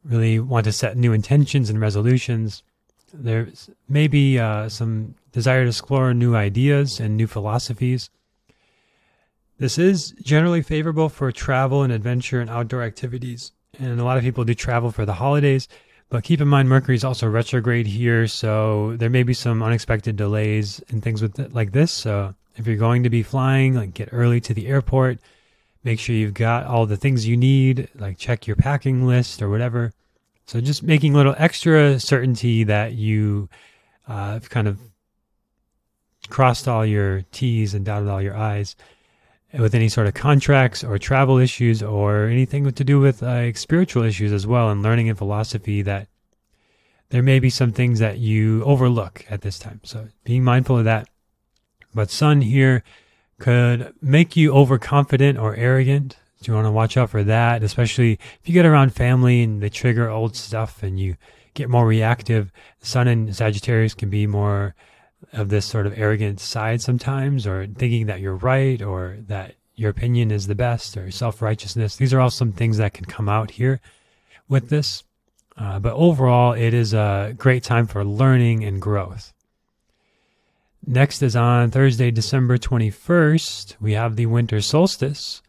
really 0.05 0.39
want 0.39 0.65
to 0.65 0.73
set 0.73 0.97
new 0.97 1.13
intentions 1.13 1.71
and 1.71 1.81
resolutions. 1.81 2.63
There's 3.13 3.71
maybe 3.89 4.39
uh, 4.39 4.69
some 4.69 5.15
desire 5.33 5.63
to 5.65 5.69
explore 5.69 6.15
new 6.15 6.37
ideas 6.37 7.01
and 7.01 7.17
new 7.17 7.27
philosophies. 7.27 8.11
This 9.59 9.79
is 9.79 10.13
generally 10.23 10.63
favorable 10.63 11.09
for 11.09 11.31
travel 11.33 11.83
and 11.83 11.93
adventure 11.93 12.41
and 12.41 12.51
outdoor 12.51 12.83
activities. 12.83 13.53
And 13.79 14.01
a 14.01 14.05
lot 14.05 14.17
of 14.17 14.25
people 14.25 14.45
do 14.45 14.55
travel 14.55 14.91
for 14.91 15.05
the 15.05 15.15
holidays. 15.15 15.69
But 16.11 16.25
keep 16.25 16.41
in 16.41 16.49
mind, 16.49 16.69
Mercury 16.69 16.97
is 16.97 17.05
also 17.05 17.29
retrograde 17.29 17.87
here, 17.87 18.27
so 18.27 18.97
there 18.97 19.11
may 19.11 19.23
be 19.23 19.35
some 19.35 19.63
unexpected 19.63 20.17
delays 20.17 20.83
and 20.91 21.03
things 21.03 21.23
with 21.23 21.39
it, 21.39 21.55
like 21.55 21.73
this. 21.73 21.93
So 21.93 22.35
if 22.57 22.67
you're 22.67 22.77
going 22.77 23.03
to 23.03 23.11
be 23.11 23.23
flying, 23.23 23.75
like 23.75 23.95
get 23.95 24.11
early 24.13 24.41
to 24.43 24.55
the 24.55 24.67
airport, 24.67 25.19
make 25.83 25.99
sure 25.99 26.15
you've 26.15 26.35
got 26.35 26.67
all 26.67 26.87
the 26.87 26.97
things 26.97 27.27
you 27.27 27.37
need, 27.37 27.89
like 27.95 28.19
check 28.19 28.47
your 28.47 28.57
packing 28.57 29.07
list 29.07 29.43
or 29.43 29.51
whatever. 29.51 29.93
So 30.47 30.61
just 30.61 30.83
making 30.83 31.15
a 31.15 31.17
little 31.17 31.35
extra 31.39 31.99
certainty 31.99 32.65
that 32.65 32.93
you 32.93 33.49
uh, 34.07 34.41
kind 34.41 34.69
of 34.69 34.79
crossed 36.29 36.69
all 36.69 36.85
your 36.85 37.23
T's 37.33 37.75
and 37.75 37.85
dotted 37.85 38.09
all 38.09 38.23
your 38.23 38.37
I's 38.37 38.77
with 39.59 39.75
any 39.75 39.89
sort 39.89 40.07
of 40.07 40.15
contracts 40.15 40.83
or 40.83 40.99
travel 40.99 41.39
issues 41.39 41.83
or 41.83 42.27
anything 42.27 42.71
to 42.71 42.85
do 42.85 42.99
with 42.99 43.23
spiritual 43.57 44.03
issues 44.03 44.33
as 44.33 44.47
well 44.47 44.71
and 44.71 44.83
learning 44.83 45.07
in 45.07 45.17
philosophy 45.17 45.83
that 45.83 46.09
there 47.11 47.23
may 47.23 47.39
be 47.39 47.51
some 47.51 47.71
things 47.71 48.01
that 48.01 48.19
you 48.19 48.65
overlook 48.65 49.25
at 49.31 49.43
this 49.43 49.59
time. 49.59 49.81
So 49.85 50.09
being 50.25 50.43
mindful 50.43 50.79
of 50.79 50.85
that. 50.87 51.09
But 51.95 52.11
sun 52.11 52.41
here 52.41 52.83
could 53.39 53.95
make 54.01 54.37
you 54.37 54.53
overconfident 54.53 55.39
or 55.39 55.55
arrogant. 55.57 56.17
So 56.41 56.53
you 56.53 56.55
want 56.55 56.67
to 56.67 56.73
watch 56.73 56.97
out 56.97 57.11
for 57.11 57.25
that, 57.25 57.63
especially 57.63 58.13
if 58.13 58.41
you 58.45 58.53
get 58.53 58.67
around 58.67 58.95
family 58.95 59.43
and 59.43 59.63
they 59.63 59.71
trigger 59.71 60.11
old 60.11 60.37
stuff 60.37 60.83
and 60.83 60.99
you 60.99 61.17
get 61.55 61.69
more 61.69 61.87
reactive. 61.87 62.53
Sun 62.81 63.09
and 63.09 63.35
Sagittarius 63.35 63.95
can 63.95 64.11
be 64.11 64.27
more 64.27 64.75
of 65.33 65.49
this 65.49 65.67
sort 65.67 65.87
of 65.87 65.99
arrogant 65.99 66.41
side 66.41 66.81
sometimes, 66.81 67.47
or 67.47 67.67
thinking 67.67 68.07
that 68.07 68.21
you're 68.21 68.37
right, 68.37 68.81
or 68.83 69.19
that 69.27 69.55
your 69.75 69.91
opinion 69.91 70.31
is 70.31 70.47
the 70.47 70.55
best, 70.55 70.97
or 70.97 71.11
self 71.11 71.43
righteousness. 71.43 71.97
These 71.97 72.13
are 72.13 72.21
all 72.21 72.31
some 72.31 72.53
things 72.53 72.79
that 72.79 72.95
can 72.95 73.07
come 73.07 73.29
out 73.29 73.53
here 73.53 73.81
with 74.49 74.69
this. 74.69 75.05
Uh, 75.57 75.79
but 75.79 75.95
overall, 75.95 76.53
it 76.53 76.75
is 76.75 76.95
a 76.95 77.35
great 77.37 77.63
time 77.63 77.87
for 77.87 78.05
learning 78.05 78.65
and 78.65 78.81
growth. 78.81 79.34
Next 80.87 81.23
is 81.23 81.35
on 81.35 81.71
Thursday, 81.71 82.11
December 82.11 82.59
21st, 82.59 83.77
we 83.81 83.93
have 83.95 84.17
the 84.17 84.27
winter 84.27 84.61
solstice, 84.61 85.41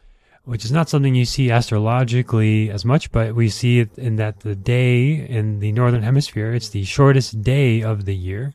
which 0.46 0.64
is 0.64 0.72
not 0.72 0.88
something 0.88 1.14
you 1.14 1.26
see 1.26 1.52
astrologically 1.52 2.70
as 2.70 2.86
much, 2.86 3.12
but 3.12 3.36
we 3.36 3.50
see 3.50 3.80
it 3.80 3.98
in 3.98 4.16
that 4.16 4.40
the 4.42 4.56
day 4.56 5.14
in 5.14 5.60
the 5.60 5.74
northern 5.74 6.04
hemisphere, 6.04 6.54
it's 6.54 6.70
the 6.70 6.86
shortest 6.86 7.42
day 7.42 7.82
of 7.82 8.06
the 8.06 8.16
year 8.16 8.54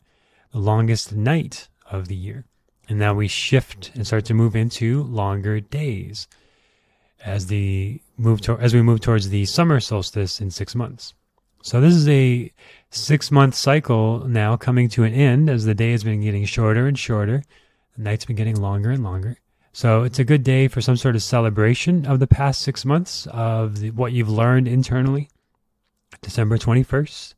the 0.51 0.59
longest 0.59 1.13
night 1.13 1.69
of 1.89 2.07
the 2.07 2.15
year. 2.15 2.45
And 2.89 2.99
now 2.99 3.13
we 3.13 3.27
shift 3.27 3.91
and 3.93 4.05
start 4.05 4.25
to 4.25 4.33
move 4.33 4.55
into 4.55 5.03
longer 5.03 5.59
days 5.59 6.27
as 7.23 7.47
the 7.47 8.01
move 8.17 8.41
to, 8.41 8.57
as 8.57 8.73
we 8.73 8.81
move 8.81 9.01
towards 9.01 9.29
the 9.29 9.45
summer 9.45 9.79
solstice 9.79 10.41
in 10.41 10.51
six 10.51 10.75
months. 10.75 11.13
So 11.63 11.79
this 11.79 11.93
is 11.93 12.07
a 12.07 12.51
six 12.89 13.31
month 13.31 13.55
cycle 13.55 14.27
now 14.27 14.57
coming 14.57 14.89
to 14.89 15.03
an 15.03 15.13
end 15.13 15.49
as 15.49 15.65
the 15.65 15.75
day 15.75 15.91
has 15.91 16.03
been 16.03 16.21
getting 16.21 16.45
shorter 16.45 16.87
and 16.87 16.97
shorter. 16.97 17.43
The 17.97 18.03
night's 18.03 18.25
been 18.25 18.35
getting 18.35 18.59
longer 18.59 18.91
and 18.91 19.03
longer. 19.03 19.37
So 19.73 20.03
it's 20.03 20.19
a 20.19 20.23
good 20.23 20.43
day 20.43 20.67
for 20.67 20.81
some 20.81 20.97
sort 20.97 21.15
of 21.15 21.23
celebration 21.23 22.05
of 22.05 22.19
the 22.19 22.27
past 22.27 22.61
six 22.61 22.83
months 22.83 23.27
of 23.27 23.79
the, 23.79 23.91
what 23.91 24.11
you've 24.11 24.29
learned 24.29 24.67
internally. 24.67 25.29
December 26.21 26.57
21st 26.57 27.35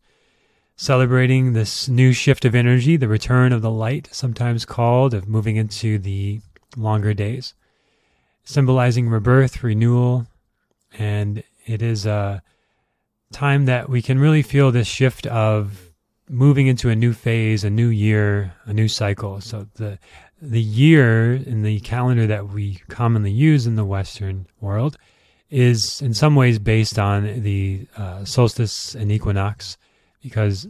celebrating 0.76 1.54
this 1.54 1.88
new 1.88 2.12
shift 2.12 2.46
of 2.46 2.56
energy, 2.56 2.98
the 2.98 3.08
return 3.08 3.54
of 3.54 3.62
the 3.62 3.72
light, 3.72 4.10
sometimes 4.12 4.66
called, 4.66 5.14
of 5.14 5.28
moving 5.28 5.56
into 5.56 5.98
the 5.98 6.42
longer 6.76 7.14
days, 7.14 7.54
symbolizing 8.44 9.08
rebirth, 9.10 9.64
renewal, 9.64 10.28
and 10.98 11.44
it 11.66 11.82
is 11.82 12.06
a 12.06 12.42
time 13.34 13.66
that 13.66 13.90
we 13.90 14.02
can 14.02 14.20
really 14.20 14.42
feel 14.42 14.72
this 14.72 14.88
shift 14.88 15.28
of 15.28 15.92
moving 16.30 16.68
into 16.68 16.90
a 16.90 16.96
new 16.96 17.14
phase, 17.14 17.64
a 17.64 17.70
new 17.70 17.90
year, 17.90 18.54
a 18.66 18.74
new 18.74 18.88
cycle. 18.88 19.42
So 19.42 19.68
the 19.76 20.00
the 20.42 20.62
year 20.62 21.34
in 21.36 21.64
the 21.64 21.80
calendar 21.82 22.28
that 22.28 22.50
we 22.50 22.82
commonly 22.90 23.32
use 23.32 23.66
in 23.66 23.76
the 23.76 23.86
Western 23.86 24.46
world 24.60 24.98
is 25.50 26.02
in 26.02 26.14
some 26.14 26.36
ways 26.36 26.60
based 26.60 27.00
on 27.00 27.44
the 27.44 27.88
uh, 27.96 28.26
solstice 28.26 28.94
and 28.94 29.10
equinox 29.12 29.78
because 30.22 30.68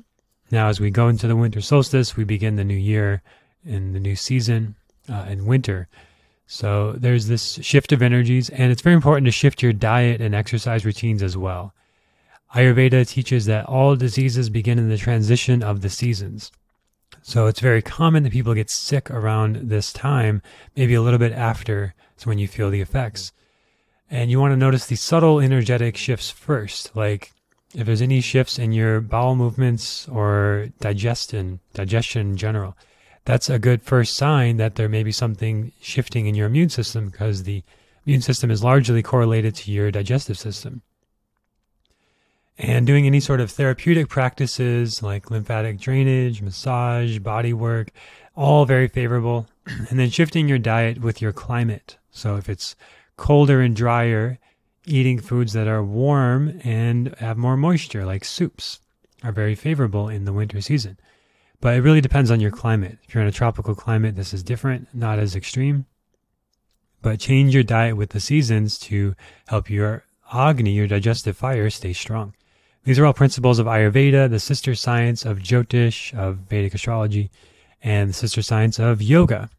now 0.52 0.68
as 0.68 0.80
we 0.80 0.92
go 0.92 1.08
into 1.08 1.28
the 1.28 1.36
winter 1.36 1.62
solstice, 1.62 2.16
we 2.16 2.24
begin 2.24 2.56
the 2.56 2.64
new 2.64 2.76
year 2.76 3.24
in 3.66 3.94
the 3.94 4.00
new 4.00 4.16
season 4.16 4.76
uh, 5.10 5.26
in 5.28 5.46
winter. 5.46 5.88
So 6.46 6.94
there's 6.94 7.28
this 7.28 7.54
shift 7.64 7.92
of 7.92 8.02
energies, 8.02 8.50
and 8.50 8.72
it's 8.72 8.82
very 8.82 8.96
important 8.96 9.26
to 9.26 9.32
shift 9.32 9.64
your 9.64 9.74
diet 9.74 10.22
and 10.22 10.36
exercise 10.36 10.86
routines 10.86 11.24
as 11.24 11.38
well. 11.38 11.74
Ayurveda 12.54 13.08
teaches 13.08 13.46
that 13.46 13.66
all 13.66 13.96
diseases 13.96 14.50
begin 14.50 14.78
in 14.78 14.90
the 14.90 14.98
transition 14.98 15.64
of 15.64 15.82
the 15.82 15.90
seasons. 15.90 16.52
So 17.24 17.48
it's 17.48 17.60
very 17.60 17.82
common 17.82 18.24
that 18.24 18.34
people 18.34 18.54
get 18.54 18.70
sick 18.70 19.10
around 19.10 19.70
this 19.70 19.92
time, 19.92 20.42
maybe 20.76 20.94
a 20.94 21.02
little 21.02 21.20
bit 21.20 21.32
after, 21.32 21.96
so 22.18 22.30
when 22.30 22.38
you 22.38 22.48
feel 22.48 22.70
the 22.70 22.82
effects. 22.82 23.32
And 24.12 24.30
you 24.30 24.40
want 24.40 24.52
to 24.52 24.58
notice 24.58 24.86
the 24.86 24.96
subtle 24.96 25.40
energetic 25.40 25.98
shifts 25.98 26.30
first, 26.30 26.96
like 26.96 27.32
if 27.74 27.88
there's 27.88 28.02
any 28.02 28.22
shifts 28.22 28.60
in 28.60 28.72
your 28.72 29.02
bowel 29.02 29.36
movements 29.36 30.08
or 30.08 30.68
digestion, 30.80 31.60
digestion 31.74 32.32
in 32.32 32.38
general, 32.38 32.78
that's 33.26 33.50
a 33.50 33.58
good 33.58 33.82
first 33.82 34.16
sign 34.16 34.58
that 34.58 34.76
there 34.76 34.90
may 34.90 35.02
be 35.02 35.12
something 35.12 35.72
shifting 35.82 36.28
in 36.28 36.36
your 36.36 36.48
immune 36.48 36.70
system 36.70 37.10
because 37.10 37.44
the 37.44 37.64
immune 38.06 38.22
system 38.22 38.52
is 38.52 38.64
largely 38.64 39.02
correlated 39.02 39.56
to 39.56 39.72
your 39.72 39.90
digestive 39.90 40.38
system. 40.38 40.84
And 42.58 42.86
doing 42.86 43.08
any 43.08 43.20
sort 43.20 43.42
of 43.42 43.52
therapeutic 43.52 44.10
practices 44.10 45.02
like 45.02 45.32
lymphatic 45.32 45.80
drainage, 45.80 46.42
massage, 46.42 47.20
body 47.20 47.54
work, 47.54 47.92
all 48.36 48.66
very 48.66 48.88
favorable. 48.88 49.48
and 49.90 50.00
then 50.00 50.10
shifting 50.10 50.48
your 50.48 50.60
diet 50.60 51.02
with 51.02 51.22
your 51.22 51.34
climate. 51.34 51.98
So 52.12 52.36
if 52.36 52.50
it's 52.50 52.76
colder 53.18 53.62
and 53.62 53.76
drier, 53.76 54.40
eating 54.86 55.20
foods 55.20 55.54
that 55.54 55.68
are 55.68 55.84
warm 55.84 56.60
and 56.64 57.16
have 57.20 57.38
more 57.38 57.58
moisture, 57.58 58.06
like 58.06 58.26
soups, 58.26 58.80
are 59.24 59.32
very 59.32 59.56
favorable 59.56 60.10
in 60.10 60.26
the 60.26 60.34
winter 60.34 60.62
season. 60.62 61.00
But 61.62 61.76
it 61.76 61.82
really 61.82 62.02
depends 62.02 62.30
on 62.30 62.42
your 62.42 62.52
climate. 62.52 62.98
If 63.08 63.14
you're 63.14 63.24
in 63.24 63.30
a 63.30 63.32
tropical 63.32 63.74
climate, 63.74 64.16
this 64.16 64.34
is 64.34 64.44
different, 64.44 64.90
not 64.94 65.18
as 65.18 65.36
extreme. 65.36 65.86
But 67.02 67.20
change 67.20 67.54
your 67.54 67.64
diet 67.64 67.96
with 67.96 68.10
the 68.10 68.20
seasons 68.20 68.78
to 68.80 69.16
help 69.48 69.70
your 69.70 70.04
Agni, 70.34 70.72
your 70.72 70.88
digestive 70.88 71.38
fire, 71.38 71.70
stay 71.70 71.94
strong. 71.94 72.34
These 72.86 73.00
are 73.00 73.06
all 73.06 73.14
principles 73.14 73.60
of 73.60 73.66
Ayurveda, 73.66 74.30
the 74.30 74.40
sister 74.40 74.76
science 74.76 75.24
of 75.24 75.40
Jyotish, 75.40 76.14
of 76.14 76.38
Vedic 76.50 76.74
astrology, 76.74 77.32
and 77.82 78.10
the 78.10 78.14
sister 78.14 78.42
science 78.42 78.78
of 78.78 79.02
yoga. 79.02 79.50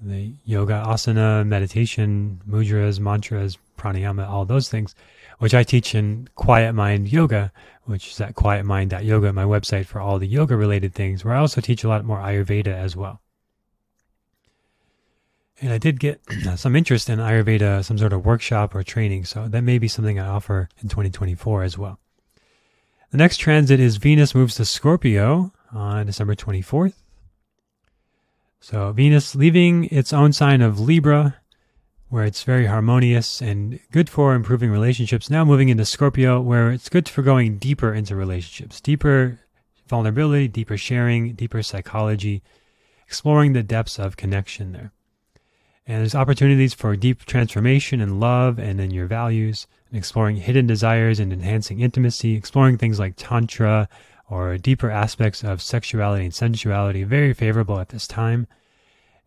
The 0.00 0.34
yoga, 0.44 0.84
asana, 0.86 1.44
meditation, 1.44 2.40
mudras, 2.48 3.00
mantras, 3.00 3.58
pranayama, 3.76 4.28
all 4.28 4.44
those 4.44 4.68
things, 4.68 4.94
which 5.38 5.52
I 5.52 5.64
teach 5.64 5.96
in 5.96 6.28
Quiet 6.36 6.72
Mind 6.72 7.12
Yoga, 7.12 7.52
which 7.84 8.12
is 8.12 8.20
at 8.20 8.36
quietmind.yoga, 8.36 9.32
my 9.32 9.44
website 9.44 9.86
for 9.86 10.00
all 10.00 10.20
the 10.20 10.28
yoga 10.28 10.56
related 10.56 10.94
things, 10.94 11.24
where 11.24 11.34
I 11.34 11.38
also 11.38 11.60
teach 11.60 11.82
a 11.82 11.88
lot 11.88 12.04
more 12.04 12.18
Ayurveda 12.18 12.68
as 12.68 12.94
well. 12.94 13.20
And 15.60 15.72
I 15.72 15.78
did 15.78 15.98
get 15.98 16.20
some 16.56 16.76
interest 16.76 17.10
in 17.10 17.18
Ayurveda, 17.18 17.84
some 17.84 17.98
sort 17.98 18.12
of 18.12 18.24
workshop 18.24 18.76
or 18.76 18.84
training, 18.84 19.24
so 19.24 19.48
that 19.48 19.62
may 19.62 19.78
be 19.78 19.88
something 19.88 20.20
I 20.20 20.28
offer 20.28 20.68
in 20.78 20.88
2024 20.88 21.64
as 21.64 21.76
well. 21.76 21.98
The 23.10 23.18
next 23.18 23.38
transit 23.38 23.80
is 23.80 23.96
Venus 23.96 24.34
moves 24.34 24.54
to 24.54 24.64
Scorpio 24.64 25.52
on 25.72 26.06
December 26.06 26.36
24th. 26.36 26.94
So 28.60 28.92
Venus 28.92 29.34
leaving 29.34 29.86
its 29.86 30.12
own 30.12 30.32
sign 30.32 30.62
of 30.62 30.78
Libra 30.78 31.36
where 32.10 32.24
it's 32.24 32.42
very 32.42 32.66
harmonious 32.66 33.40
and 33.40 33.78
good 33.92 34.10
for 34.10 34.34
improving 34.34 34.70
relationships. 34.70 35.30
Now 35.30 35.44
moving 35.44 35.68
into 35.68 35.84
Scorpio, 35.84 36.40
where 36.40 36.72
it's 36.72 36.88
good 36.88 37.08
for 37.08 37.22
going 37.22 37.58
deeper 37.58 37.94
into 37.94 38.16
relationships, 38.16 38.80
deeper 38.80 39.38
vulnerability, 39.86 40.48
deeper 40.48 40.76
sharing, 40.76 41.34
deeper 41.34 41.62
psychology, 41.62 42.42
exploring 43.06 43.52
the 43.52 43.62
depths 43.62 43.98
of 43.98 44.16
connection 44.16 44.72
there. 44.72 44.92
And 45.90 45.98
there's 45.98 46.14
opportunities 46.14 46.72
for 46.72 46.94
deep 46.94 47.24
transformation 47.24 48.00
in 48.00 48.20
love 48.20 48.60
and 48.60 48.80
in 48.80 48.92
your 48.92 49.06
values, 49.06 49.66
and 49.88 49.98
exploring 49.98 50.36
hidden 50.36 50.68
desires 50.68 51.18
and 51.18 51.32
enhancing 51.32 51.80
intimacy, 51.80 52.36
exploring 52.36 52.78
things 52.78 53.00
like 53.00 53.14
Tantra 53.16 53.88
or 54.28 54.56
deeper 54.56 54.88
aspects 54.88 55.42
of 55.42 55.60
sexuality 55.60 56.26
and 56.26 56.32
sensuality, 56.32 57.02
very 57.02 57.34
favorable 57.34 57.80
at 57.80 57.88
this 57.88 58.06
time. 58.06 58.46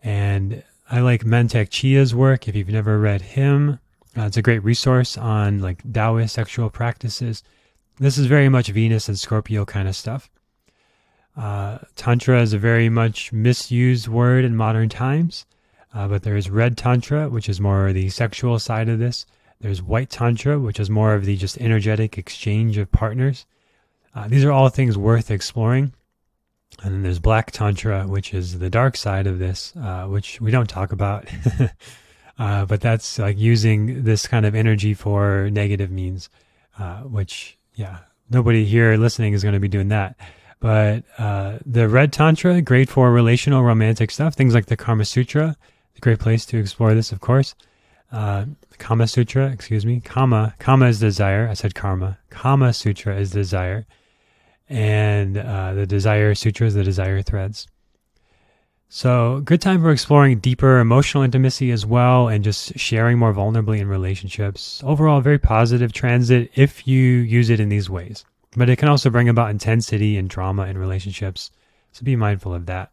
And 0.01 0.63
I 0.89 1.01
like 1.01 1.25
Mantak 1.25 1.69
Chia's 1.69 2.15
work. 2.15 2.47
If 2.47 2.55
you've 2.55 2.69
never 2.69 2.97
read 2.97 3.21
him, 3.21 3.79
uh, 4.17 4.21
it's 4.21 4.37
a 4.37 4.41
great 4.41 4.63
resource 4.63 5.17
on 5.17 5.59
like 5.59 5.83
Taoist 5.91 6.33
sexual 6.33 6.69
practices. 6.69 7.43
This 7.99 8.17
is 8.17 8.27
very 8.27 8.47
much 8.47 8.69
Venus 8.69 9.09
and 9.09 9.19
Scorpio 9.19 9.65
kind 9.65 9.89
of 9.89 9.97
stuff. 9.97 10.29
Uh, 11.35 11.79
Tantra 11.97 12.41
is 12.41 12.53
a 12.53 12.57
very 12.57 12.87
much 12.87 13.33
misused 13.33 14.07
word 14.07 14.45
in 14.45 14.55
modern 14.55 14.87
times, 14.87 15.45
uh, 15.93 16.07
but 16.07 16.23
there 16.23 16.35
is 16.35 16.49
red 16.49 16.77
Tantra, 16.77 17.29
which 17.29 17.47
is 17.47 17.61
more 17.61 17.93
the 17.93 18.09
sexual 18.09 18.59
side 18.59 18.89
of 18.89 18.99
this. 18.99 19.25
There's 19.61 19.81
white 19.81 20.09
Tantra, 20.09 20.59
which 20.59 20.79
is 20.79 20.89
more 20.89 21.13
of 21.13 21.25
the 21.25 21.37
just 21.37 21.57
energetic 21.59 22.17
exchange 22.17 22.77
of 22.77 22.91
partners. 22.91 23.45
Uh, 24.15 24.27
these 24.27 24.43
are 24.43 24.51
all 24.51 24.69
things 24.69 24.97
worth 24.97 25.31
exploring. 25.31 25.93
And 26.81 26.93
then 26.93 27.03
there's 27.03 27.19
Black 27.19 27.51
Tantra, 27.51 28.07
which 28.07 28.33
is 28.33 28.59
the 28.59 28.69
dark 28.69 28.97
side 28.97 29.27
of 29.27 29.39
this, 29.39 29.73
uh, 29.75 30.05
which 30.05 30.41
we 30.41 30.51
don't 30.51 30.69
talk 30.69 30.91
about. 30.91 31.27
uh, 32.39 32.65
but 32.65 32.81
that's 32.81 33.19
like 33.19 33.37
using 33.37 34.03
this 34.03 34.27
kind 34.27 34.45
of 34.45 34.55
energy 34.55 34.93
for 34.93 35.49
negative 35.51 35.91
means, 35.91 36.29
uh, 36.79 37.01
which, 37.01 37.57
yeah, 37.75 37.99
nobody 38.29 38.65
here 38.65 38.97
listening 38.97 39.33
is 39.33 39.43
going 39.43 39.53
to 39.53 39.59
be 39.59 39.67
doing 39.67 39.89
that. 39.89 40.17
But 40.59 41.03
uh, 41.17 41.59
the 41.65 41.87
Red 41.87 42.11
Tantra, 42.11 42.61
great 42.61 42.89
for 42.89 43.11
relational 43.11 43.63
romantic 43.63 44.11
stuff. 44.11 44.33
Things 44.33 44.53
like 44.53 44.65
the 44.67 44.77
Karma 44.77 45.05
Sutra, 45.05 45.57
great 46.01 46.19
place 46.19 46.45
to 46.47 46.57
explore 46.57 46.93
this, 46.93 47.11
of 47.11 47.21
course. 47.21 47.55
Uh, 48.11 48.45
Kama 48.77 49.07
Sutra, 49.07 49.47
excuse 49.51 49.85
me. 49.85 49.99
Kama, 49.99 50.55
Kama 50.59 50.87
is 50.87 50.99
desire. 50.99 51.47
I 51.47 51.53
said 51.53 51.75
karma. 51.75 52.19
Kama 52.29 52.73
Sutra 52.73 53.17
is 53.17 53.31
desire. 53.31 53.85
And 54.69 55.37
uh, 55.37 55.73
the 55.73 55.85
Desire 55.85 56.35
Sutra 56.35 56.67
is 56.67 56.73
the 56.73 56.83
desire 56.83 57.21
threads. 57.21 57.67
So, 58.89 59.41
good 59.43 59.59
time 59.59 59.81
for 59.81 59.91
exploring 59.91 60.39
deeper 60.39 60.79
emotional 60.79 61.23
intimacy 61.23 61.71
as 61.71 61.85
well 61.85 62.27
and 62.27 62.43
just 62.43 62.77
sharing 62.77 63.17
more 63.17 63.33
vulnerably 63.33 63.79
in 63.79 63.87
relationships. 63.87 64.81
Overall, 64.85 65.19
very 65.19 65.39
positive 65.39 65.91
transit 65.91 66.51
if 66.53 66.87
you 66.87 67.01
use 67.01 67.49
it 67.49 67.59
in 67.59 67.69
these 67.69 67.89
ways 67.89 68.23
but 68.55 68.69
it 68.69 68.77
can 68.77 68.87
also 68.89 69.09
bring 69.09 69.29
about 69.29 69.49
intensity 69.49 70.17
and 70.17 70.29
drama 70.29 70.67
in 70.67 70.77
relationships. 70.77 71.51
So 71.91 72.03
be 72.03 72.15
mindful 72.15 72.53
of 72.53 72.65
that. 72.67 72.91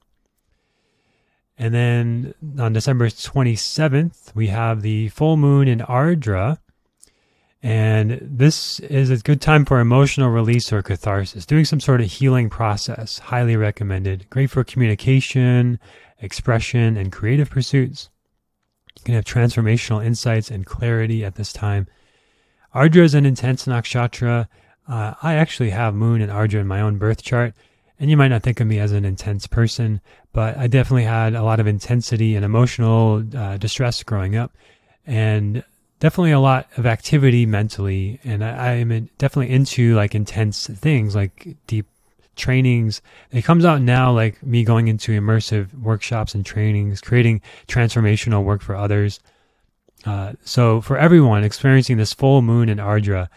And 1.61 1.75
then 1.75 2.35
on 2.59 2.73
December 2.73 3.09
27th, 3.09 4.35
we 4.35 4.47
have 4.47 4.81
the 4.81 5.11
full 5.11 5.37
moon 5.37 5.69
in 5.69 5.81
Ardra. 5.81 6.57
And 7.63 8.19
this 8.23 8.81
is 8.81 9.11
a 9.11 9.19
good 9.19 9.43
time 9.43 9.67
for 9.67 9.79
emotional 9.79 10.31
release 10.31 10.73
or 10.73 10.81
catharsis, 10.81 11.45
doing 11.45 11.67
some 11.67 11.79
sort 11.79 12.01
of 12.01 12.07
healing 12.07 12.49
process. 12.49 13.19
Highly 13.19 13.57
recommended. 13.57 14.31
Great 14.31 14.49
for 14.49 14.65
communication, 14.65 15.79
expression, 16.19 16.97
and 16.97 17.13
creative 17.13 17.51
pursuits. 17.51 18.09
You 18.97 19.05
can 19.05 19.15
have 19.15 19.27
transformational 19.27 20.03
insights 20.03 20.51
and 20.51 20.65
clarity 20.65 21.27
at 21.27 21.35
this 21.35 21.53
time. 21.53 21.89
Ardra 22.75 23.03
is 23.03 23.13
an 23.13 23.27
intense 23.27 23.67
nakshatra 23.67 24.49
uh, 24.91 25.15
I 25.23 25.35
actually 25.35 25.71
have 25.71 25.95
Moon 25.95 26.21
and 26.21 26.33
Ardra 26.33 26.61
in 26.61 26.67
my 26.67 26.81
own 26.81 26.99
birth 26.99 27.23
chart, 27.23 27.55
and 28.01 28.09
you 28.09 28.17
might 28.17 28.29
not 28.29 28.43
think 28.43 28.61
of 28.61 28.67
me 28.67 28.79
as 28.79 28.93
an 28.93 29.05
intense 29.05 29.47
person, 29.47 30.01
but 30.33 30.57
I 30.57 30.67
definitely 30.67 31.05
had 31.05 31.35
a 31.35 31.43
lot 31.43 31.61
of 31.61 31.67
intensity 31.67 32.35
and 32.35 32.45
emotional 32.45 33.23
uh, 33.37 33.59
distress 33.59 34.03
growing 34.03 34.37
up, 34.37 34.53
and 35.07 35.63
definitely 36.01 36.33
a 36.33 36.41
lot 36.41 36.67
of 36.79 36.87
activity 36.87 37.45
mentally. 37.45 38.19
And 38.25 38.43
I, 38.43 38.73
am 38.77 39.11
definitely 39.19 39.55
into 39.55 39.95
like 39.95 40.15
intense 40.15 40.67
things, 40.67 41.15
like 41.15 41.57
deep 41.67 41.87
trainings. 42.37 43.03
It 43.33 43.43
comes 43.43 43.67
out 43.67 43.83
now, 43.83 44.13
like 44.13 44.43
me 44.43 44.65
going 44.65 44.89
into 44.89 45.13
immersive 45.13 45.79
workshops 45.79 46.35
and 46.35 46.45
trainings, 46.45 47.03
creating 47.03 47.43
transformational 47.69 48.43
work 48.43 48.63
for 48.63 48.75
others. 48.75 49.21
Uh, 50.07 50.33
so 50.43 50.81
for 50.81 50.97
everyone 50.97 51.45
experiencing 51.45 51.99
this 51.99 52.15
full 52.15 52.41
moon 52.41 52.71
in 52.71 52.79
Ardra, 52.79 53.29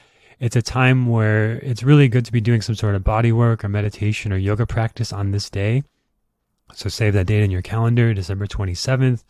it's 0.44 0.58
a 0.58 0.62
time 0.62 1.08
where 1.08 1.54
it's 1.60 1.84
really 1.84 2.10
good 2.10 2.26
to 2.26 2.32
be 2.34 2.42
doing 2.42 2.62
some 2.62 2.76
sort 2.76 2.96
of 2.96 3.04
body 3.06 3.32
work 3.32 3.64
or 3.64 3.70
meditation 3.70 4.34
or 4.34 4.36
yoga 4.36 4.68
practice 4.68 5.14
on 5.14 5.32
this 5.32 5.50
day. 5.50 5.84
So 6.74 6.90
save 6.90 7.14
that 7.14 7.28
date 7.28 7.44
in 7.44 7.50
your 7.50 7.62
calendar, 7.62 8.14
December 8.14 8.46
27th. 8.46 9.24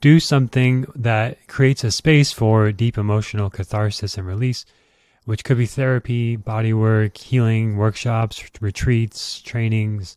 Do 0.00 0.18
something 0.18 0.86
that 0.96 1.46
creates 1.46 1.84
a 1.84 1.92
space 1.92 2.32
for 2.32 2.72
deep 2.72 2.98
emotional 2.98 3.48
catharsis 3.48 4.18
and 4.18 4.26
release, 4.26 4.66
which 5.24 5.44
could 5.44 5.56
be 5.56 5.66
therapy, 5.66 6.34
body 6.34 6.72
work, 6.72 7.16
healing, 7.16 7.76
workshops, 7.76 8.42
retreats, 8.60 9.40
trainings, 9.42 10.16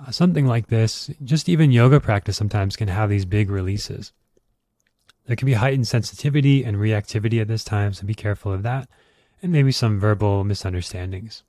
uh, 0.00 0.12
something 0.12 0.46
like 0.46 0.68
this. 0.68 1.10
Just 1.24 1.48
even 1.48 1.72
yoga 1.72 1.98
practice 1.98 2.36
sometimes 2.36 2.76
can 2.76 2.86
have 2.86 3.10
these 3.10 3.24
big 3.24 3.50
releases. 3.50 4.12
There 5.26 5.34
can 5.34 5.46
be 5.46 5.54
heightened 5.54 5.88
sensitivity 5.88 6.64
and 6.64 6.76
reactivity 6.76 7.40
at 7.40 7.48
this 7.48 7.64
time, 7.64 7.92
so 7.94 8.06
be 8.06 8.14
careful 8.14 8.52
of 8.52 8.62
that 8.62 8.88
and 9.42 9.52
maybe 9.52 9.72
some 9.72 9.98
verbal 9.98 10.44
misunderstandings. 10.44 11.42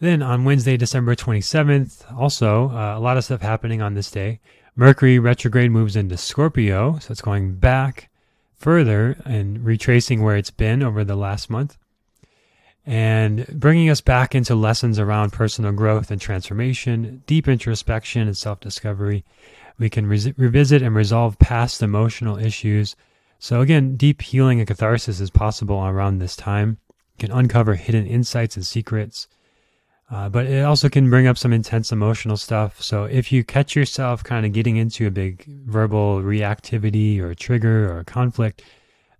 Then 0.00 0.22
on 0.22 0.44
Wednesday, 0.44 0.76
December 0.76 1.14
27th, 1.14 2.10
also 2.16 2.70
uh, 2.70 2.96
a 2.96 3.00
lot 3.00 3.18
of 3.18 3.24
stuff 3.24 3.42
happening 3.42 3.82
on 3.82 3.94
this 3.94 4.10
day. 4.10 4.40
Mercury 4.74 5.18
retrograde 5.18 5.70
moves 5.70 5.94
into 5.94 6.16
Scorpio, 6.16 6.98
so 6.98 7.12
it's 7.12 7.20
going 7.20 7.56
back 7.56 8.08
further 8.56 9.18
and 9.24 9.64
retracing 9.64 10.22
where 10.22 10.36
it's 10.36 10.50
been 10.50 10.82
over 10.82 11.04
the 11.04 11.16
last 11.16 11.50
month 11.50 11.76
and 12.86 13.46
bringing 13.48 13.90
us 13.90 14.00
back 14.00 14.34
into 14.34 14.54
lessons 14.54 14.98
around 14.98 15.32
personal 15.32 15.72
growth 15.72 16.10
and 16.10 16.20
transformation, 16.20 17.22
deep 17.26 17.46
introspection 17.46 18.22
and 18.22 18.36
self 18.36 18.60
discovery. 18.60 19.24
We 19.78 19.90
can 19.90 20.06
re- 20.06 20.34
revisit 20.36 20.82
and 20.82 20.94
resolve 20.94 21.38
past 21.38 21.82
emotional 21.82 22.38
issues 22.38 22.96
so 23.40 23.62
again, 23.62 23.96
deep 23.96 24.20
healing 24.20 24.60
and 24.60 24.68
catharsis 24.68 25.18
is 25.18 25.30
possible 25.30 25.82
around 25.82 26.18
this 26.18 26.36
time. 26.36 26.76
You 27.16 27.26
can 27.26 27.32
uncover 27.32 27.74
hidden 27.74 28.06
insights 28.06 28.54
and 28.54 28.64
secrets. 28.64 29.26
Uh, 30.10 30.28
but 30.28 30.46
it 30.46 30.62
also 30.64 30.88
can 30.88 31.08
bring 31.08 31.26
up 31.26 31.38
some 31.38 31.52
intense 31.52 31.90
emotional 31.90 32.36
stuff. 32.36 32.82
So 32.82 33.04
if 33.04 33.32
you 33.32 33.42
catch 33.42 33.74
yourself 33.74 34.22
kind 34.22 34.44
of 34.44 34.52
getting 34.52 34.76
into 34.76 35.06
a 35.06 35.10
big 35.10 35.44
verbal 35.46 36.20
reactivity 36.20 37.18
or 37.20 37.34
trigger 37.34 37.96
or 37.96 38.04
conflict, 38.04 38.62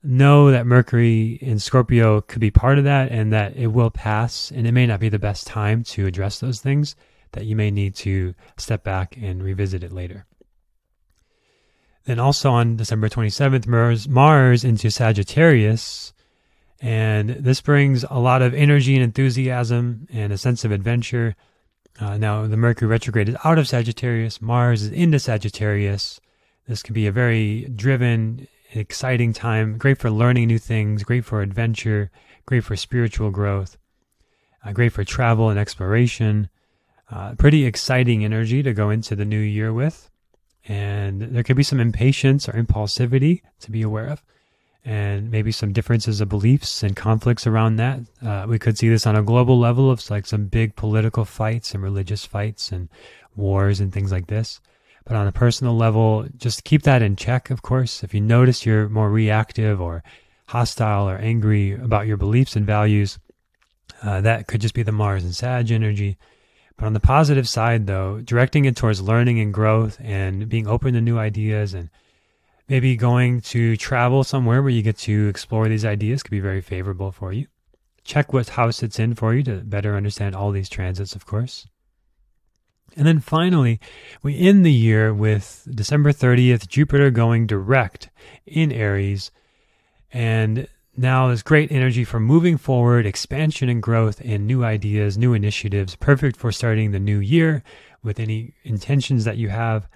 know 0.02 0.50
that 0.50 0.66
Mercury 0.66 1.38
in 1.40 1.58
Scorpio 1.58 2.20
could 2.20 2.40
be 2.40 2.50
part 2.50 2.76
of 2.76 2.84
that 2.84 3.10
and 3.10 3.32
that 3.32 3.56
it 3.56 3.68
will 3.68 3.90
pass. 3.90 4.50
And 4.50 4.66
it 4.66 4.72
may 4.72 4.86
not 4.86 5.00
be 5.00 5.08
the 5.08 5.18
best 5.18 5.46
time 5.46 5.82
to 5.84 6.06
address 6.06 6.40
those 6.40 6.60
things, 6.60 6.94
that 7.32 7.46
you 7.46 7.56
may 7.56 7.70
need 7.70 7.94
to 7.96 8.34
step 8.58 8.84
back 8.84 9.16
and 9.16 9.42
revisit 9.42 9.82
it 9.82 9.92
later. 9.92 10.26
Then 12.10 12.18
also 12.18 12.50
on 12.50 12.74
December 12.74 13.08
27th, 13.08 13.68
Mars, 13.68 14.08
Mars 14.08 14.64
into 14.64 14.90
Sagittarius. 14.90 16.12
And 16.80 17.30
this 17.30 17.60
brings 17.60 18.04
a 18.10 18.18
lot 18.18 18.42
of 18.42 18.52
energy 18.52 18.96
and 18.96 19.04
enthusiasm 19.04 20.08
and 20.12 20.32
a 20.32 20.36
sense 20.36 20.64
of 20.64 20.72
adventure. 20.72 21.36
Uh, 22.00 22.18
now, 22.18 22.48
the 22.48 22.56
Mercury 22.56 22.88
retrograde 22.88 23.28
is 23.28 23.36
out 23.44 23.58
of 23.58 23.68
Sagittarius, 23.68 24.42
Mars 24.42 24.82
is 24.82 24.90
into 24.90 25.20
Sagittarius. 25.20 26.20
This 26.66 26.82
can 26.82 26.94
be 26.94 27.06
a 27.06 27.12
very 27.12 27.68
driven, 27.76 28.48
exciting 28.72 29.32
time, 29.32 29.78
great 29.78 29.98
for 29.98 30.10
learning 30.10 30.48
new 30.48 30.58
things, 30.58 31.04
great 31.04 31.24
for 31.24 31.42
adventure, 31.42 32.10
great 32.44 32.64
for 32.64 32.74
spiritual 32.74 33.30
growth, 33.30 33.78
uh, 34.64 34.72
great 34.72 34.92
for 34.92 35.04
travel 35.04 35.48
and 35.48 35.60
exploration. 35.60 36.50
Uh, 37.08 37.36
pretty 37.36 37.64
exciting 37.66 38.24
energy 38.24 38.64
to 38.64 38.74
go 38.74 38.90
into 38.90 39.14
the 39.14 39.24
new 39.24 39.38
year 39.38 39.72
with. 39.72 40.09
And 40.70 41.20
there 41.20 41.42
could 41.42 41.56
be 41.56 41.64
some 41.64 41.80
impatience 41.80 42.48
or 42.48 42.52
impulsivity 42.52 43.42
to 43.58 43.72
be 43.72 43.82
aware 43.82 44.06
of, 44.06 44.22
and 44.84 45.28
maybe 45.28 45.50
some 45.50 45.72
differences 45.72 46.20
of 46.20 46.28
beliefs 46.28 46.84
and 46.84 46.94
conflicts 46.94 47.44
around 47.44 47.74
that. 47.76 47.98
Uh, 48.24 48.46
we 48.48 48.60
could 48.60 48.78
see 48.78 48.88
this 48.88 49.04
on 49.04 49.16
a 49.16 49.22
global 49.24 49.58
level 49.58 49.90
of 49.90 50.08
like 50.10 50.26
some 50.26 50.44
big 50.44 50.76
political 50.76 51.24
fights 51.24 51.74
and 51.74 51.82
religious 51.82 52.24
fights 52.24 52.70
and 52.70 52.88
wars 53.34 53.80
and 53.80 53.92
things 53.92 54.12
like 54.12 54.28
this. 54.28 54.60
But 55.04 55.16
on 55.16 55.26
a 55.26 55.32
personal 55.32 55.76
level, 55.76 56.28
just 56.36 56.62
keep 56.62 56.82
that 56.82 57.02
in 57.02 57.16
check, 57.16 57.50
of 57.50 57.62
course. 57.62 58.04
If 58.04 58.14
you 58.14 58.20
notice 58.20 58.64
you're 58.64 58.88
more 58.88 59.10
reactive 59.10 59.80
or 59.80 60.04
hostile 60.46 61.08
or 61.08 61.16
angry 61.16 61.72
about 61.72 62.06
your 62.06 62.16
beliefs 62.16 62.54
and 62.54 62.64
values, 62.64 63.18
uh, 64.04 64.20
that 64.20 64.46
could 64.46 64.60
just 64.60 64.74
be 64.74 64.84
the 64.84 64.92
Mars 64.92 65.24
and 65.24 65.34
Sag 65.34 65.72
energy. 65.72 66.16
But 66.80 66.86
on 66.86 66.94
the 66.94 67.00
positive 67.00 67.46
side, 67.46 67.86
though, 67.86 68.22
directing 68.22 68.64
it 68.64 68.74
towards 68.74 69.02
learning 69.02 69.38
and 69.38 69.52
growth 69.52 69.98
and 70.00 70.48
being 70.48 70.66
open 70.66 70.94
to 70.94 71.02
new 71.02 71.18
ideas 71.18 71.74
and 71.74 71.90
maybe 72.70 72.96
going 72.96 73.42
to 73.42 73.76
travel 73.76 74.24
somewhere 74.24 74.62
where 74.62 74.70
you 74.70 74.80
get 74.80 74.96
to 75.00 75.28
explore 75.28 75.68
these 75.68 75.84
ideas 75.84 76.22
could 76.22 76.30
be 76.30 76.40
very 76.40 76.62
favorable 76.62 77.12
for 77.12 77.34
you. 77.34 77.48
Check 78.02 78.32
what 78.32 78.48
house 78.48 78.82
it's 78.82 78.98
in 78.98 79.14
for 79.14 79.34
you 79.34 79.42
to 79.42 79.56
better 79.56 79.94
understand 79.94 80.34
all 80.34 80.52
these 80.52 80.70
transits, 80.70 81.14
of 81.14 81.26
course. 81.26 81.66
And 82.96 83.06
then 83.06 83.20
finally, 83.20 83.78
we 84.22 84.38
end 84.38 84.64
the 84.64 84.72
year 84.72 85.12
with 85.12 85.68
December 85.70 86.12
30th, 86.14 86.66
Jupiter 86.66 87.10
going 87.10 87.46
direct 87.46 88.08
in 88.46 88.72
Aries. 88.72 89.30
And 90.14 90.66
now, 91.00 91.28
there's 91.28 91.42
great 91.42 91.72
energy 91.72 92.04
for 92.04 92.20
moving 92.20 92.58
forward, 92.58 93.06
expansion 93.06 93.70
and 93.70 93.82
growth, 93.82 94.20
and 94.22 94.46
new 94.46 94.62
ideas, 94.62 95.16
new 95.16 95.32
initiatives, 95.32 95.96
perfect 95.96 96.36
for 96.36 96.52
starting 96.52 96.90
the 96.90 96.98
new 96.98 97.20
year 97.20 97.62
with 98.02 98.20
any 98.20 98.52
intentions 98.64 99.24
that 99.24 99.38
you 99.38 99.48
have. 99.48 99.88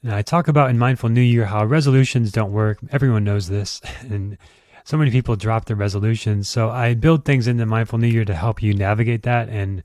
Now, 0.00 0.16
I 0.16 0.22
talk 0.22 0.46
about 0.46 0.70
in 0.70 0.78
Mindful 0.78 1.08
New 1.08 1.22
Year 1.22 1.46
how 1.46 1.64
resolutions 1.64 2.30
don't 2.30 2.52
work. 2.52 2.78
Everyone 2.92 3.24
knows 3.24 3.48
this. 3.48 3.80
And 4.02 4.38
so 4.84 4.96
many 4.96 5.10
people 5.10 5.34
drop 5.34 5.64
their 5.64 5.74
resolutions. 5.74 6.48
So 6.48 6.70
I 6.70 6.94
build 6.94 7.24
things 7.24 7.48
into 7.48 7.66
Mindful 7.66 7.98
New 7.98 8.06
Year 8.06 8.24
to 8.24 8.34
help 8.34 8.62
you 8.62 8.74
navigate 8.74 9.24
that 9.24 9.48
and 9.48 9.82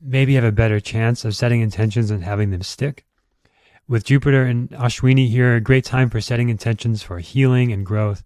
maybe 0.00 0.36
have 0.36 0.44
a 0.44 0.52
better 0.52 0.80
chance 0.80 1.22
of 1.26 1.36
setting 1.36 1.60
intentions 1.60 2.10
and 2.10 2.24
having 2.24 2.48
them 2.50 2.62
stick. 2.62 3.04
With 3.86 4.04
Jupiter 4.04 4.46
and 4.46 4.70
Ashwini 4.70 5.28
here, 5.28 5.54
a 5.54 5.60
great 5.60 5.84
time 5.84 6.08
for 6.08 6.22
setting 6.22 6.48
intentions 6.48 7.02
for 7.02 7.18
healing 7.18 7.72
and 7.72 7.84
growth 7.84 8.22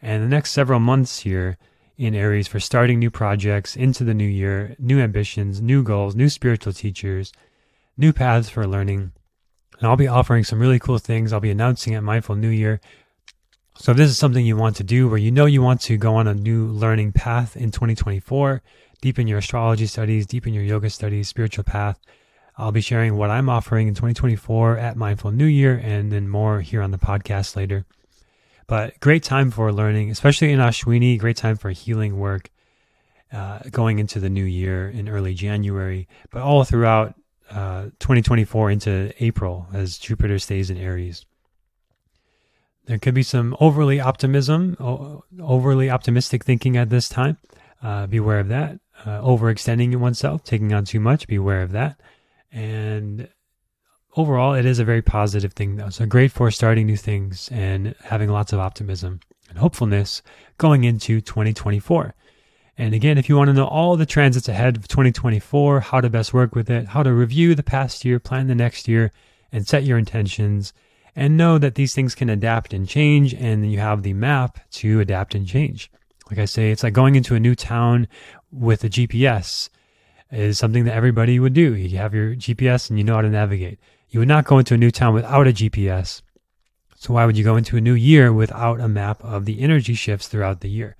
and 0.00 0.22
the 0.22 0.28
next 0.28 0.52
several 0.52 0.80
months 0.80 1.20
here 1.20 1.58
in 1.96 2.14
Aries 2.14 2.46
for 2.46 2.60
starting 2.60 2.98
new 2.98 3.10
projects 3.10 3.74
into 3.74 4.04
the 4.04 4.14
new 4.14 4.26
year, 4.26 4.76
new 4.78 5.00
ambitions, 5.00 5.60
new 5.60 5.82
goals, 5.82 6.14
new 6.14 6.28
spiritual 6.28 6.72
teachers, 6.72 7.32
new 7.96 8.12
paths 8.12 8.48
for 8.48 8.66
learning. 8.66 9.12
And 9.78 9.88
I'll 9.88 9.96
be 9.96 10.06
offering 10.06 10.44
some 10.44 10.60
really 10.60 10.78
cool 10.78 10.98
things. 10.98 11.32
I'll 11.32 11.40
be 11.40 11.50
announcing 11.50 11.94
at 11.94 12.04
Mindful 12.04 12.36
New 12.36 12.48
Year. 12.48 12.80
So 13.76 13.92
if 13.92 13.98
this 13.98 14.10
is 14.10 14.18
something 14.18 14.44
you 14.44 14.56
want 14.56 14.76
to 14.76 14.84
do 14.84 15.08
where 15.08 15.18
you 15.18 15.30
know 15.30 15.46
you 15.46 15.62
want 15.62 15.80
to 15.82 15.96
go 15.96 16.16
on 16.16 16.26
a 16.26 16.34
new 16.34 16.66
learning 16.66 17.12
path 17.12 17.56
in 17.56 17.70
2024, 17.70 18.62
deepen 19.00 19.26
your 19.26 19.38
astrology 19.38 19.86
studies, 19.86 20.26
deepen 20.26 20.52
your 20.52 20.64
yoga 20.64 20.90
studies, 20.90 21.28
spiritual 21.28 21.64
path. 21.64 21.98
I'll 22.56 22.72
be 22.72 22.80
sharing 22.80 23.16
what 23.16 23.30
I'm 23.30 23.48
offering 23.48 23.86
in 23.86 23.94
2024 23.94 24.78
at 24.78 24.96
Mindful 24.96 25.30
New 25.30 25.46
Year 25.46 25.80
and 25.82 26.10
then 26.10 26.28
more 26.28 26.60
here 26.60 26.82
on 26.82 26.90
the 26.90 26.98
podcast 26.98 27.54
later. 27.54 27.86
But 28.68 29.00
great 29.00 29.22
time 29.22 29.50
for 29.50 29.72
learning, 29.72 30.10
especially 30.10 30.52
in 30.52 30.60
Ashwini, 30.60 31.18
great 31.18 31.38
time 31.38 31.56
for 31.56 31.70
healing 31.70 32.18
work 32.18 32.50
uh, 33.32 33.60
going 33.70 33.98
into 33.98 34.20
the 34.20 34.28
new 34.28 34.44
year 34.44 34.88
in 34.88 35.08
early 35.08 35.34
January, 35.34 36.06
but 36.30 36.42
all 36.42 36.64
throughout 36.64 37.14
uh, 37.50 37.84
2024 37.98 38.70
into 38.70 39.12
April 39.24 39.66
as 39.72 39.98
Jupiter 39.98 40.38
stays 40.38 40.68
in 40.68 40.76
Aries. 40.76 41.24
There 42.84 42.98
could 42.98 43.14
be 43.14 43.22
some 43.22 43.56
overly 43.58 44.00
optimism, 44.00 44.76
overly 45.40 45.90
optimistic 45.90 46.44
thinking 46.44 46.76
at 46.76 46.90
this 46.90 47.08
time. 47.08 47.38
Uh, 47.82 48.06
beware 48.06 48.40
of 48.40 48.48
that. 48.48 48.80
Uh, 49.04 49.20
overextending 49.20 49.94
oneself, 49.96 50.42
taking 50.44 50.74
on 50.74 50.84
too 50.84 51.00
much, 51.00 51.26
beware 51.26 51.62
of 51.62 51.72
that. 51.72 52.00
And 52.50 53.28
overall, 54.18 54.54
it 54.54 54.66
is 54.66 54.80
a 54.80 54.84
very 54.84 55.00
positive 55.00 55.52
thing, 55.52 55.76
though. 55.76 55.90
So 55.90 56.04
great 56.04 56.32
for 56.32 56.50
starting 56.50 56.86
new 56.86 56.96
things 56.96 57.48
and 57.52 57.94
having 58.02 58.28
lots 58.28 58.52
of 58.52 58.58
optimism 58.58 59.20
and 59.48 59.56
hopefulness 59.58 60.22
going 60.58 60.82
into 60.84 61.20
2024. 61.20 62.14
And 62.76 62.94
again, 62.94 63.16
if 63.16 63.28
you 63.28 63.36
want 63.36 63.48
to 63.48 63.54
know 63.54 63.66
all 63.66 63.96
the 63.96 64.06
transits 64.06 64.48
ahead 64.48 64.76
of 64.76 64.88
2024, 64.88 65.80
how 65.80 66.00
to 66.00 66.10
best 66.10 66.34
work 66.34 66.54
with 66.54 66.68
it, 66.68 66.88
how 66.88 67.02
to 67.02 67.12
review 67.12 67.54
the 67.54 67.62
past 67.62 68.04
year, 68.04 68.18
plan 68.18 68.48
the 68.48 68.54
next 68.54 68.88
year, 68.88 69.12
and 69.52 69.66
set 69.66 69.84
your 69.84 69.98
intentions, 69.98 70.72
and 71.14 71.36
know 71.36 71.56
that 71.58 71.76
these 71.76 71.94
things 71.94 72.14
can 72.14 72.28
adapt 72.28 72.72
and 72.72 72.88
change, 72.88 73.34
and 73.34 73.70
you 73.70 73.78
have 73.78 74.02
the 74.02 74.12
map 74.12 74.58
to 74.72 75.00
adapt 75.00 75.34
and 75.34 75.46
change. 75.46 75.90
Like 76.28 76.38
I 76.38 76.44
say, 76.44 76.70
it's 76.70 76.82
like 76.82 76.92
going 76.92 77.14
into 77.14 77.34
a 77.34 77.40
new 77.40 77.54
town 77.54 78.08
with 78.50 78.84
a 78.84 78.88
GPS 78.88 79.70
is 80.30 80.58
something 80.58 80.84
that 80.84 80.94
everybody 80.94 81.40
would 81.40 81.54
do. 81.54 81.74
You 81.74 81.98
have 81.98 82.14
your 82.14 82.34
GPS 82.34 82.90
and 82.90 82.98
you 82.98 83.04
know 83.04 83.14
how 83.14 83.22
to 83.22 83.30
navigate. 83.30 83.78
You 84.10 84.20
would 84.20 84.28
not 84.28 84.44
go 84.44 84.58
into 84.58 84.74
a 84.74 84.78
new 84.78 84.90
town 84.90 85.14
without 85.14 85.46
a 85.46 85.52
GPS. 85.52 86.22
So 86.96 87.14
why 87.14 87.26
would 87.26 87.36
you 87.36 87.44
go 87.44 87.56
into 87.56 87.76
a 87.76 87.80
new 87.80 87.94
year 87.94 88.32
without 88.32 88.80
a 88.80 88.88
map 88.88 89.22
of 89.22 89.44
the 89.44 89.60
energy 89.60 89.94
shifts 89.94 90.28
throughout 90.28 90.60
the 90.60 90.70
year? 90.70 90.96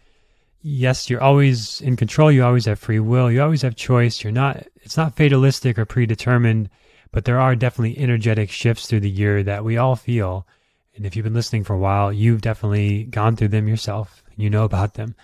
yes, 0.62 1.08
you're 1.08 1.22
always 1.22 1.80
in 1.80 1.96
control. 1.96 2.30
You 2.30 2.44
always 2.44 2.66
have 2.66 2.78
free 2.78 3.00
will. 3.00 3.30
You 3.30 3.42
always 3.42 3.62
have 3.62 3.76
choice. 3.76 4.22
You're 4.22 4.32
not, 4.32 4.66
it's 4.82 4.96
not 4.96 5.16
fatalistic 5.16 5.78
or 5.78 5.84
predetermined, 5.84 6.70
but 7.12 7.24
there 7.24 7.40
are 7.40 7.56
definitely 7.56 7.98
energetic 7.98 8.50
shifts 8.50 8.86
through 8.86 9.00
the 9.00 9.10
year 9.10 9.42
that 9.42 9.64
we 9.64 9.76
all 9.76 9.96
feel. 9.96 10.46
And 10.94 11.06
if 11.06 11.14
you've 11.14 11.24
been 11.24 11.34
listening 11.34 11.64
for 11.64 11.74
a 11.74 11.78
while, 11.78 12.12
you've 12.12 12.42
definitely 12.42 13.04
gone 13.04 13.36
through 13.36 13.48
them 13.48 13.68
yourself. 13.68 14.22
You 14.36 14.50
know 14.50 14.64
about 14.64 14.94
them. 14.94 15.14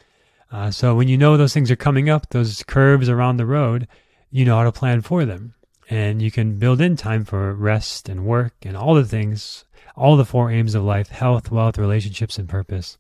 Uh, 0.51 0.71
so 0.71 0.95
when 0.95 1.09
you 1.09 1.19
know 1.19 1.37
those 1.37 1.53
things 1.53 1.71
are 1.71 1.77
coming 1.77 2.09
up, 2.09 2.31
those 2.31 2.63
curves 2.63 3.09
around 3.09 3.37
the 3.37 3.47
road, 3.47 3.89
you 4.31 4.45
know 4.45 4.57
how 4.57 4.65
to 4.65 4.73
plan 4.73 5.01
for 5.01 5.25
them. 5.25 5.55
And 5.91 6.23
you 6.23 6.31
can 6.31 6.59
build 6.59 6.81
in 6.81 6.97
time 6.97 7.25
for 7.25 7.53
rest 7.55 8.09
and 8.09 8.25
work 8.25 8.55
and 8.63 8.77
all 8.77 8.95
the 8.95 9.05
things, 9.05 9.65
all 9.97 10.17
the 10.17 10.25
four 10.25 10.51
aims 10.51 10.75
of 10.75 10.83
life 10.83 11.09
health, 11.09 11.51
wealth, 11.51 11.79
relationships, 11.79 12.39
and 12.39 12.49
purpose. 12.49 12.99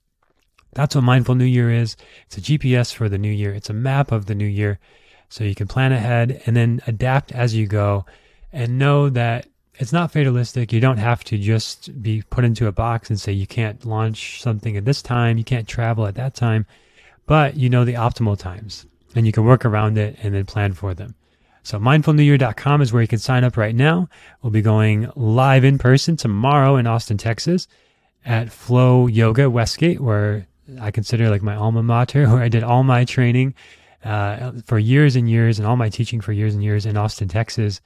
That's 0.75 0.95
what 0.95 1.05
Mindful 1.05 1.37
New 1.37 1.45
Year 1.45 1.71
is. 1.71 1.97
It's 2.27 2.39
a 2.39 2.41
GPS 2.41 2.93
for 2.93 3.09
the 3.09 3.19
new 3.19 3.31
year, 3.31 3.55
it's 3.55 3.71
a 3.71 3.75
map 3.75 4.13
of 4.13 4.27
the 4.27 4.35
new 4.35 4.47
year. 4.47 4.79
So 5.29 5.45
you 5.45 5.55
can 5.55 5.67
plan 5.67 5.93
ahead 5.93 6.43
and 6.47 6.57
then 6.57 6.81
adapt 6.87 7.33
as 7.33 7.55
you 7.55 7.67
go 7.67 8.05
and 8.53 8.79
know 8.79 9.09
that 9.09 9.47
it's 9.77 9.93
not 9.93 10.13
fatalistic. 10.13 10.73
You 10.73 10.81
don't 10.81 10.99
have 10.99 11.25
to 11.25 11.39
just 11.39 12.03
be 12.03 12.23
put 12.23 12.45
into 12.45 12.69
a 12.69 12.73
box 12.73 13.11
and 13.11 13.19
say 13.19 13.33
you 13.33 13.47
can't 13.47 13.85
launch 13.85 14.41
something 14.41 14.77
at 14.77 14.85
this 14.85 15.03
time, 15.03 15.39
you 15.39 15.45
can't 15.45 15.67
travel 15.67 16.07
at 16.07 16.15
that 16.17 16.35
time, 16.35 16.67
but 17.27 17.57
you 17.57 17.69
know 17.69 17.85
the 17.85 17.95
optimal 17.95 18.39
times 18.39 18.87
and 19.15 19.27
you 19.27 19.33
can 19.33 19.45
work 19.45 19.65
around 19.65 19.99
it 19.99 20.17
and 20.23 20.35
then 20.35 20.45
plan 20.45 20.73
for 20.73 20.95
them. 20.95 21.15
So 21.65 21.79
mindfulnewyear.com 21.79 22.83
is 22.83 22.93
where 22.93 23.01
you 23.01 23.09
can 23.09 23.19
sign 23.19 23.43
up 23.43 23.57
right 23.57 23.75
now. 23.75 24.09
We'll 24.43 24.51
be 24.51 24.61
going 24.61 25.11
live 25.17 25.65
in 25.65 25.79
person 25.79 26.15
tomorrow 26.15 26.77
in 26.77 26.87
Austin, 26.87 27.17
Texas 27.17 27.67
at 28.23 28.53
Flow 28.53 29.07
Yoga 29.07 29.49
Westgate, 29.49 30.01
where 30.01 30.47
I 30.79 30.91
consider 30.91 31.31
like 31.31 31.43
my 31.43 31.57
alma 31.57 31.83
mater, 31.83 32.29
where 32.29 32.43
I 32.43 32.49
did 32.49 32.63
all 32.63 32.85
my 32.85 33.07
training 33.07 33.55
uh, 34.05 34.53
for 34.67 34.79
years 34.79 35.17
and 35.17 35.29
years 35.29 35.59
and 35.59 35.67
all 35.67 35.77
my 35.77 35.89
teaching 35.89 36.21
for 36.21 36.33
years 36.33 36.53
and 36.53 36.63
years 36.63 36.85
in 36.85 36.99
Austin, 36.99 37.29
Texas. 37.29 37.81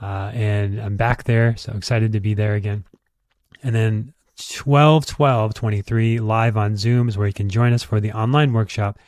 Uh, 0.00 0.30
and 0.32 0.80
I'm 0.80 0.96
back 0.96 1.24
there, 1.24 1.54
so 1.56 1.72
excited 1.72 2.14
to 2.14 2.20
be 2.20 2.32
there 2.32 2.54
again. 2.54 2.84
And 3.62 3.74
then 3.74 4.14
12 4.54 5.04
12 5.04 5.52
23 5.52 6.18
live 6.20 6.56
on 6.56 6.76
Zoom 6.76 7.10
is 7.10 7.18
where 7.18 7.26
you 7.26 7.34
can 7.34 7.50
join 7.50 7.74
us 7.74 7.82
for 7.82 8.00
the 8.00 8.12
online 8.12 8.54
workshop. 8.54 8.98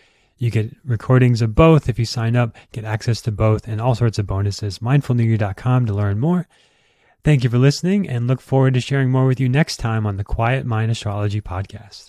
You 0.40 0.50
get 0.50 0.74
recordings 0.86 1.42
of 1.42 1.54
both 1.54 1.86
if 1.86 1.98
you 1.98 2.06
sign 2.06 2.34
up, 2.34 2.56
get 2.72 2.82
access 2.82 3.20
to 3.22 3.30
both, 3.30 3.68
and 3.68 3.78
all 3.78 3.94
sorts 3.94 4.18
of 4.18 4.26
bonuses. 4.26 4.78
MindfulNewYear.com 4.78 5.84
to 5.84 5.92
learn 5.92 6.18
more. 6.18 6.48
Thank 7.22 7.44
you 7.44 7.50
for 7.50 7.58
listening 7.58 8.08
and 8.08 8.26
look 8.26 8.40
forward 8.40 8.72
to 8.72 8.80
sharing 8.80 9.10
more 9.10 9.26
with 9.26 9.38
you 9.38 9.50
next 9.50 9.76
time 9.76 10.06
on 10.06 10.16
the 10.16 10.24
Quiet 10.24 10.64
Mind 10.64 10.90
Astrology 10.90 11.42
Podcast. 11.42 12.08